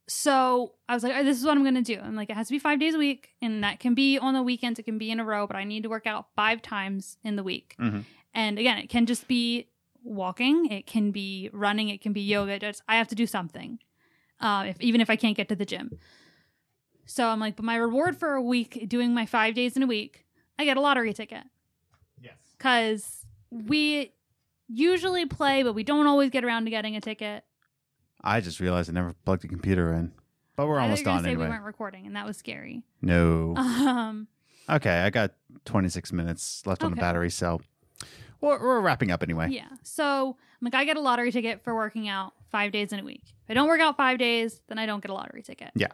[0.07, 1.97] so I was like, "Oh, this is what I'm gonna do.
[2.03, 4.33] I'm like, it has to be five days a week, and that can be on
[4.33, 4.77] the weekends.
[4.77, 7.37] It can be in a row, but I need to work out five times in
[7.37, 7.75] the week.
[7.79, 8.03] Mhm.
[8.33, 9.69] And again, it can just be
[10.03, 12.59] walking, it can be running, it can be yoga.
[12.59, 13.79] Just I have to do something,
[14.41, 15.97] uh, if even if I can't get to the gym.
[17.05, 19.87] So I'm like, but my reward for a week doing my five days in a
[19.87, 20.25] week,
[20.57, 21.43] I get a lottery ticket
[22.21, 22.35] Yes.
[22.57, 24.13] because we
[24.67, 27.43] usually play, but we don't always get around to getting a ticket.
[28.23, 30.13] I just realized I never plugged the computer in,
[30.55, 31.45] but we're I almost you were done say anyway.
[31.45, 32.83] We weren't recording, and that was scary.
[33.01, 33.55] No.
[33.57, 34.27] Um,
[34.69, 35.31] Okay, I got
[35.65, 37.59] 26 minutes left on the battery, so
[38.39, 39.49] we're, we're wrapping up anyway.
[39.49, 39.67] yeah.
[39.83, 43.03] So I'm like, I get a lottery ticket for working out five days in a
[43.03, 43.23] week.
[43.25, 45.71] If I don't work out five days, then I don't get a lottery ticket.
[45.75, 45.87] Yeah.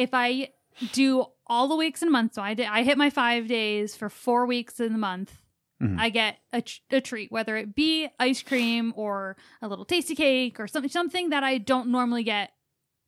[0.00, 0.50] If I
[0.92, 3.94] do all the weeks in a month, so I did, I hit my five days
[3.94, 5.42] for four weeks in the month.
[5.82, 5.98] Mhm.
[5.98, 10.14] I get a, tr- a treat, whether it be ice cream or a little tasty
[10.14, 12.50] cake or something, something that I don't normally get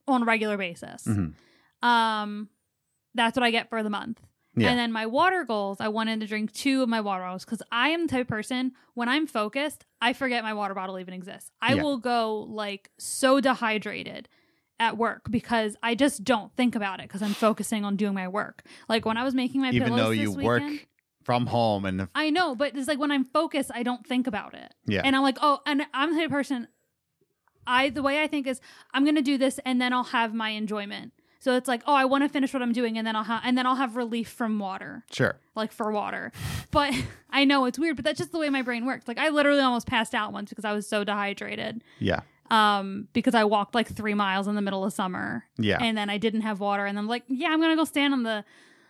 [0.08, 1.06] on a regular basis.
[1.06, 1.34] Mhm.
[1.86, 2.48] Um,
[3.14, 4.20] that's what I get for the month.
[4.54, 4.68] Yeah.
[4.70, 7.62] And then my water goals, I wanted to drink two of my water bottles because
[7.72, 11.14] I am the type of person when I'm focused, I forget my water bottle even
[11.14, 11.50] exists.
[11.62, 11.82] I Yeah.
[11.82, 14.28] will go like so dehydrated
[14.82, 18.26] at work because I just don't think about it because I'm focusing on doing my
[18.26, 18.64] work.
[18.88, 20.86] Like when I was making my Even though you weekend, work
[21.22, 24.54] from home and I know, but it's like when I'm focused, I don't think about
[24.54, 24.74] it.
[24.86, 26.66] yeah, And I'm like, oh, and I'm the person.
[27.64, 28.60] I the way I think is
[28.92, 31.12] I'm gonna do this and then I'll have my enjoyment.
[31.38, 33.42] So it's like, oh, I want to finish what I'm doing and then I'll have
[33.44, 35.38] and then I'll have relief from water, sure.
[35.54, 36.32] like for water.
[36.72, 36.92] But
[37.30, 39.06] I know it's weird, but that's just the way my brain works.
[39.06, 41.84] Like I literally almost passed out once because I was so dehydrated.
[42.00, 42.20] Yeah.
[42.52, 45.78] Um, because I walked like three miles in the middle of summer Yeah.
[45.80, 46.84] and then I didn't have water.
[46.86, 48.44] And I'm like, yeah, I'm going to go stand in the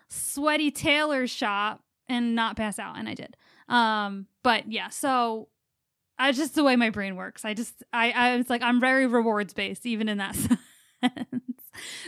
[0.09, 2.99] sweaty tailor shop and not pass out.
[2.99, 3.37] And I did.
[3.69, 5.49] Um, but yeah, so
[6.19, 7.45] I just the way my brain works.
[7.45, 10.35] I just, I, I was like, I'm very rewards based, even in that
[11.01, 11.21] sense.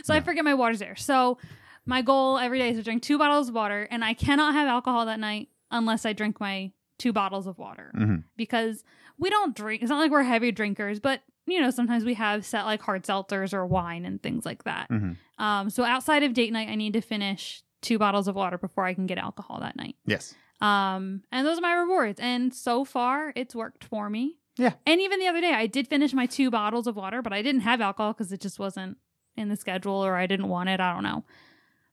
[0.03, 0.95] so I forget my water's there.
[0.95, 1.37] So
[1.85, 4.67] my goal every day is to drink two bottles of water, and I cannot have
[4.67, 8.23] alcohol that night unless I drink my two bottles of water Mhm.
[8.37, 8.83] because
[9.17, 9.81] we don't drink.
[9.81, 13.03] It's not like we're heavy drinkers, but you know, sometimes we have set like hard
[13.03, 14.89] seltzers or wine and things like that.
[14.89, 15.17] Mhm.
[15.37, 18.85] Um, so outside of date night, I need to finish two bottles of water before
[18.85, 19.95] I can get alcohol that night.
[20.05, 20.33] Yes.
[20.61, 22.19] Um, and those are my rewards.
[22.19, 24.37] And so far, it's worked for me.
[24.57, 24.73] Yeah.
[24.85, 27.41] And even the other day, I did finish my two bottles of water, but I
[27.41, 28.97] didn't have alcohol because it just wasn't
[29.35, 30.79] in the schedule or I didn't want it.
[30.79, 31.25] I don't know.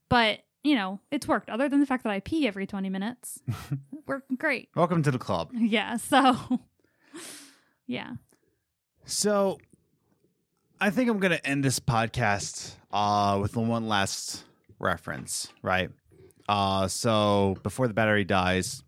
[0.08, 1.50] But, you know, it's worked.
[1.50, 3.40] Other than the fact that I pee every 20 minutes,
[4.06, 4.68] worked great.
[4.76, 5.50] Welcome to the club.
[5.54, 5.96] Yeah.
[5.96, 6.60] So,
[7.86, 8.12] yeah.
[9.04, 9.58] So,
[10.80, 14.44] I think I'm going to end this podcast uh, with one last
[14.78, 15.90] reference, right?
[16.48, 18.82] Uh, so, before the battery dies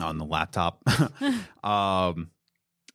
[0.00, 0.82] on the laptop,
[1.64, 2.30] um,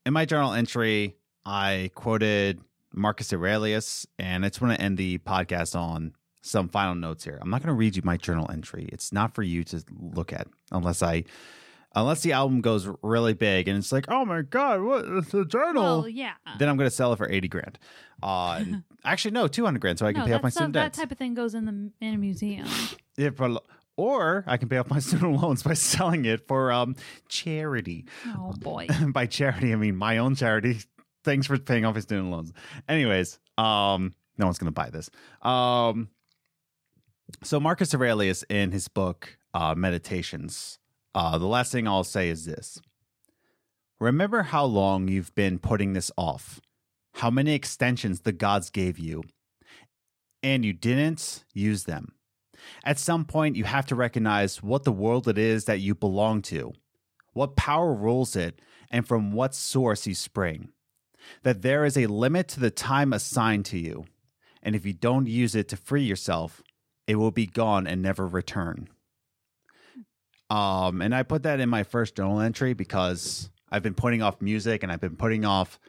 [0.05, 1.15] in my journal entry,
[1.45, 2.61] I quoted
[2.93, 7.39] Marcus Aurelius, and I just want to end the podcast on some final notes here.
[7.41, 8.87] I'm not going to read you my journal entry.
[8.91, 11.23] It's not for you to look at unless I.
[11.95, 15.05] Unless the album goes really big and it's like, oh my god, what?
[15.05, 16.33] It's a journal Well, yeah.
[16.59, 17.79] then I'm going to sell it for 80 grand.
[18.21, 18.63] Uh,
[19.05, 20.91] actually, no, 200 grand so I can no, pay off my student debt.
[20.93, 22.67] that type of thing goes in the in a museum.
[23.17, 23.63] Yeah, but-
[23.97, 26.97] or I can pay off my student loans by selling it for um
[27.29, 28.03] charity.
[28.27, 28.87] oh boy.
[29.13, 30.79] by charity, I mean my own charity.
[31.23, 32.51] Thanks for paying off his student loans.
[32.89, 35.09] Anyways, um, no one's going to buy this.
[35.41, 36.09] Um,
[37.41, 40.77] so Marcus Aurelius in his book uh, Meditations,
[41.15, 42.79] uh, the last thing I'll say is this:
[43.99, 46.59] Remember how long you've been putting this off,
[47.15, 49.23] how many extensions the gods gave you,
[50.43, 52.13] and you didn't use them.
[52.83, 56.41] At some point, you have to recognize what the world it is that you belong
[56.43, 56.73] to,
[57.33, 58.59] what power rules it,
[58.91, 60.69] and from what source you spring.
[61.43, 64.05] That there is a limit to the time assigned to you,
[64.61, 66.61] and if you don't use it to free yourself,
[67.07, 68.89] it will be gone and never return.
[70.49, 74.41] Um, and I put that in my first journal entry because I've been putting off
[74.41, 75.79] music and I've been putting off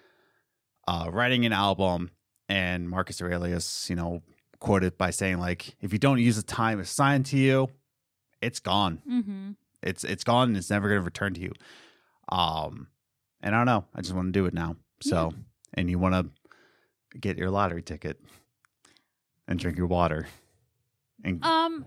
[0.89, 2.11] uh, writing an album.
[2.49, 4.23] And Marcus Aurelius, you know,
[4.61, 7.69] quoted by saying like, if you don't use the time assigned to you,
[8.41, 9.03] it's gone.
[9.07, 9.51] hmm
[9.83, 11.53] It's it's gone and it's never going to return to you.
[12.31, 12.87] Um,
[13.43, 13.85] and I don't know.
[13.95, 14.77] I just want to do it now.
[15.03, 15.33] So,
[15.75, 18.21] and you want to get your lottery ticket
[19.49, 20.27] and drink your water.
[21.25, 21.85] And Um,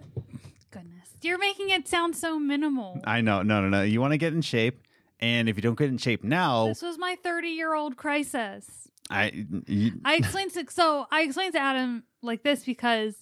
[1.22, 3.00] you're making it sound so minimal.
[3.06, 3.82] I know, no, no, no.
[3.84, 4.86] You want to get in shape,
[5.20, 8.88] and if you don't get in shape now, This was my 30 year old crisis.
[9.12, 13.16] I you, I explained to so I explained to Adam like this because,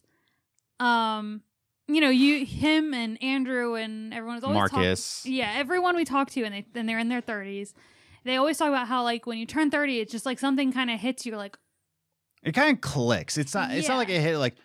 [0.80, 1.42] um,
[1.88, 5.26] you know, you him and Andrew and everyone is always talk- Marcus.
[5.26, 7.74] yeah, everyone we talk to and they and they're in their 30s.
[8.26, 10.90] They always talk about how like when you turn 30, it's just like something kind
[10.92, 11.58] of hits you like
[12.44, 13.38] It kind of clicks.
[13.38, 13.72] It's not.
[13.72, 14.56] It's not like it hit like,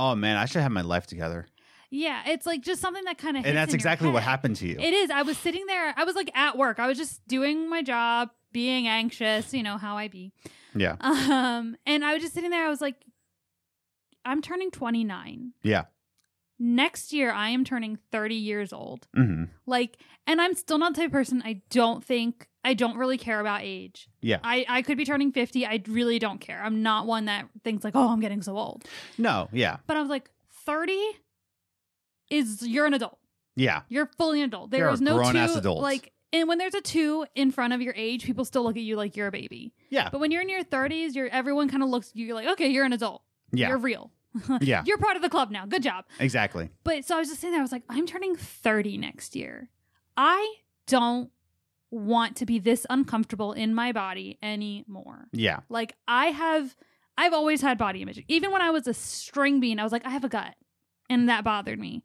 [0.00, 1.46] oh man, I should have my life together.
[1.90, 4.76] Yeah, it's like just something that kind of And that's exactly what happened to you.
[4.78, 5.10] It is.
[5.10, 5.94] I was sitting there.
[5.96, 6.78] I was like at work.
[6.78, 10.32] I was just doing my job, being anxious, you know how I be.
[10.74, 12.66] yeah, Um, and I was just sitting there.
[12.66, 12.96] I was like,
[14.24, 15.52] I'm turning 29.
[15.62, 15.84] yeah.
[16.60, 19.06] Next year, I am turning 30 years old.
[19.16, 19.44] Mm-hmm.
[19.64, 21.40] Like, and I'm still not the type of person.
[21.44, 24.08] I don't think I don't really care about age.
[24.20, 24.40] Yeah.
[24.42, 25.64] I I could be turning 50.
[25.64, 26.60] I really don't care.
[26.60, 28.84] I'm not one that thinks like, oh, I'm getting so old.
[29.16, 30.30] No, yeah, But I was like,
[30.66, 31.00] 30
[32.30, 33.18] is you're an adult.
[33.56, 34.70] yeah, You're fully an adult.
[34.70, 35.80] There You're a no grown-ass two adult.
[35.82, 36.12] like.
[36.30, 38.96] And when there's a two in front of your age, people still look at you
[38.96, 39.72] like you're a baby.
[39.88, 42.26] yeah, But when you're in your 30s, you're everyone kind of looks at you.
[42.26, 43.22] You're like, okay, you're an adult.
[43.50, 44.10] yeah, You're real.
[44.60, 44.82] yeah.
[44.84, 45.64] You're part of the club now.
[45.64, 46.04] Good job.
[46.20, 46.68] Exactly.
[46.84, 47.60] But so I was just sitting there.
[47.60, 49.70] I was like, I'm turning 30 next year.
[50.18, 50.56] I
[50.86, 51.30] don't
[51.90, 55.28] want to be this uncomfortable in my body anymore.
[55.32, 56.76] Yeah, Like I have,
[57.16, 58.22] I've always had body image.
[58.28, 60.54] Even when I was a string bean, I was like, I have a gut,
[61.10, 62.02] and that bothered me.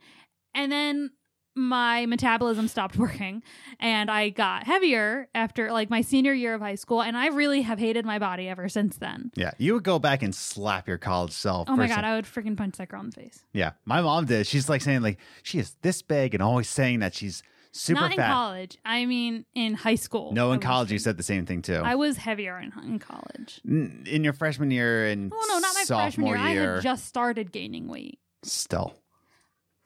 [0.55, 1.11] And then
[1.55, 3.43] my metabolism stopped working,
[3.79, 7.61] and I got heavier after like my senior year of high school, and I really
[7.61, 9.31] have hated my body ever since then.
[9.35, 9.51] yeah.
[9.57, 11.69] You would go back and slap your college self.
[11.69, 13.43] Oh my god, some- I would freaking punch that girl in the face.
[13.53, 14.47] Yeah, my mom did.
[14.47, 18.09] She's like saying like she is this big and always saying that she's super fat.
[18.09, 18.77] Not in college.
[18.85, 20.31] I mean, in high school.
[20.33, 21.81] No, in college you said the same thing too.
[21.83, 23.61] I was heavier in, in college.
[23.67, 26.71] N- in your freshman year and Oh no, not my freshman sophomore year.
[26.71, 28.93] I had just started gaining weight, Still,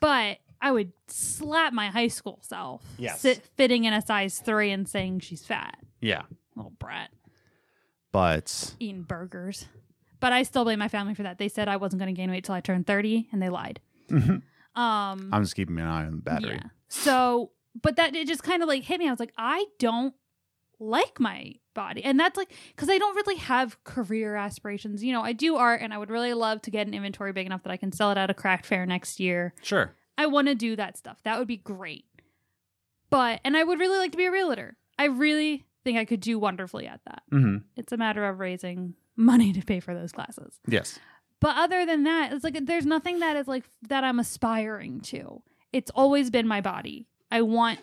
[0.01, 3.22] but I would slap my high school self, Yes.
[3.22, 6.24] sit, fitting in a size three and saying she's fat, yeah.
[6.55, 7.10] little brat.
[8.12, 9.66] but eating burgers.
[10.20, 11.38] But I still blame my family for that.
[11.38, 13.80] They said I wasn't going to gain weight till I turned 30 and they lied.
[14.12, 16.55] Um I'm just keeping an eye on the battery.
[16.62, 16.70] Yeah.
[16.89, 17.51] So,
[17.82, 19.08] but that it just kind of like hit me.
[19.08, 20.14] I was like, I don't
[20.80, 22.03] like my body.
[22.03, 25.01] And that's like cuz I don't really have career aspirations.
[25.03, 27.45] You know, I do art and I would really love to get an inventory big
[27.45, 29.53] enough that I can sell it at a craft fair next year.
[29.61, 29.93] Sure.
[30.17, 31.19] I want to do that stuff.
[31.23, 32.03] That would be great.
[33.09, 34.75] But and I would really like to be a realtor.
[34.99, 37.23] I really think I could do wonderfully at that.
[37.30, 40.59] hmm It's a matter of raising money to pay for those classes.
[40.67, 40.99] Yes.
[41.39, 45.43] But other than that, it's like there's nothing that is like that I'm aspiring to.
[45.71, 47.07] It's always been my body.
[47.32, 47.80] I want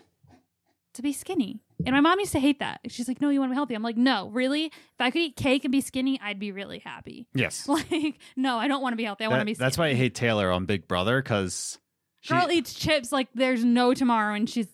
[0.93, 1.61] to be skinny.
[1.85, 2.79] And my mom used to hate that.
[2.87, 4.65] She's like, "No, you want to be healthy." I'm like, "No, really?
[4.65, 7.67] If I could eat cake and be skinny, I'd be really happy." Yes.
[7.67, 9.25] Like, no, I don't want to be healthy.
[9.25, 9.65] I want to be skinny.
[9.65, 11.77] that's why I hate Taylor on Big Brother because
[12.21, 12.33] she.
[12.33, 14.67] Girl eats chips like there's no tomorrow and she's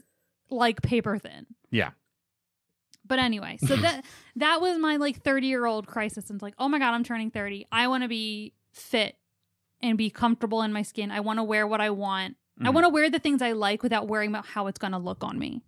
[0.50, 1.48] like paper thin.
[1.72, 1.92] Yeah.
[3.08, 4.06] But anyway, so that
[4.38, 6.30] that was my like 30 year old crisis.
[6.30, 7.68] And it's like, oh my God, I'm turning 30.
[7.72, 9.16] I want to be fit
[9.82, 11.12] and be comfortable in my skin.
[11.12, 12.38] I want to wear what I want.
[12.60, 12.74] I Mhm.
[12.76, 15.24] want to wear the things I like without worrying about how it's going to look
[15.24, 15.64] on me.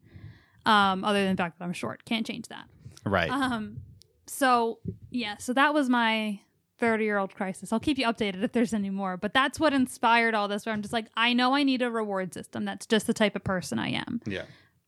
[0.65, 2.05] Um, other than the fact that I'm short.
[2.05, 2.65] Can't change that.
[3.05, 3.29] right.
[3.29, 3.81] Um,
[4.27, 4.79] so
[5.11, 6.39] yeah, so that was my
[6.79, 7.71] 30 year old crisis.
[7.71, 10.65] I'll keep you updated if there's any more, but that's what inspired all this.
[10.65, 12.65] Where I'm just like, I know I need a reward system.
[12.65, 14.43] That's just the type of person I am, yeah.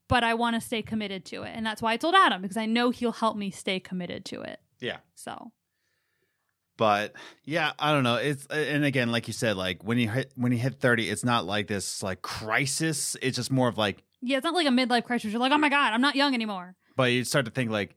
[0.07, 1.51] but I want to stay committed to it.
[1.55, 4.41] And that's why I told Adam because I know he'll help me stay committed to
[4.41, 4.59] it.
[4.79, 4.97] Yeah.
[5.15, 5.51] So
[6.77, 7.13] But
[7.43, 8.15] yeah, I don't know.
[8.15, 11.23] It's and again, like you said, like when you hit when you hit thirty, it's
[11.23, 13.15] not like this like crisis.
[13.21, 15.31] It's just more of like, yeah, it's not like a midlife crisis.
[15.31, 16.75] You're like, oh my God, I'm not young anymore.
[16.95, 17.95] but you start to think like,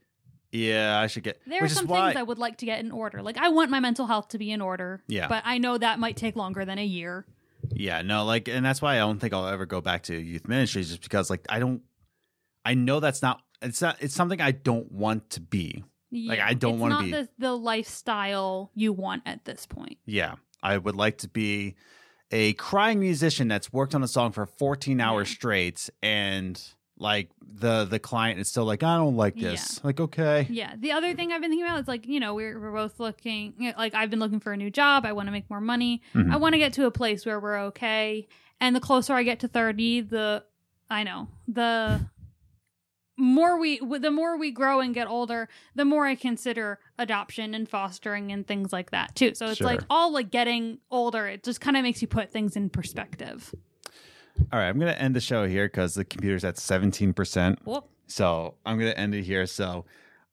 [0.53, 1.41] yeah, I should get.
[1.47, 3.23] There which are some is why, things I would like to get in order.
[3.23, 5.03] Like I want my mental health to be in order.
[5.09, 5.29] Yeah.
[5.29, 7.27] But I know that might take longer than a year.
[7.71, 10.47] Yeah, no, like, and that's why I don't think I'll ever go back to youth
[10.49, 11.83] ministry, just because like I don't,
[12.65, 13.43] I know that's not.
[13.61, 13.97] It's not.
[14.01, 15.83] It's something I don't want to be.
[16.11, 19.99] Like, I don't It's wanna not be- the, the lifestyle you want at this point.
[20.07, 21.75] Yeah, I would like to be
[22.31, 26.61] a crying musician that's worked on a song for 14 hours straight, and
[27.01, 29.83] like the the client is still like, I don't like this.
[29.85, 30.75] Like, okay, Yeah.
[30.77, 33.73] The other thing I've been thinking about is like, you know, we're, we're both looking,
[33.79, 35.07] like, I've been looking for a new job.
[35.07, 36.03] I want to make more money.
[36.15, 36.33] Mhm.
[36.33, 38.27] I want to get to a place where we're okay.
[38.61, 40.45] And the closer I get to 30, the,
[40.91, 42.01] I know, the
[43.19, 47.69] more we, the more we grow and get older, the more I consider adoption and
[47.69, 49.35] fostering and things like that too.
[49.35, 52.57] So it's like all like getting older, it just kind of makes you put things
[52.57, 53.53] in perspective.
[54.53, 54.69] all right.
[54.69, 57.59] I'm gonna end the show here because the computer's at 17 percent.
[57.65, 59.47] Well, So I'm gonna end it here.
[59.47, 59.85] So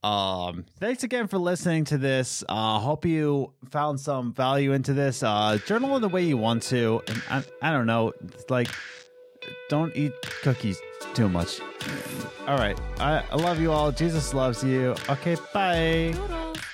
[0.03, 2.43] um thanks again for listening to this.
[2.47, 5.23] Uh hope you found some value into this.
[5.23, 7.01] Uh journal in the way you want to.
[7.07, 8.69] And I, I don't know, it's like
[9.69, 10.81] don't eat cookies
[11.13, 11.61] too much.
[12.47, 12.79] All right.
[12.99, 13.91] I, I love you all.
[13.91, 14.95] Jesus loves you.
[15.09, 16.13] Okay, bye.
[16.13, 16.64] toodles.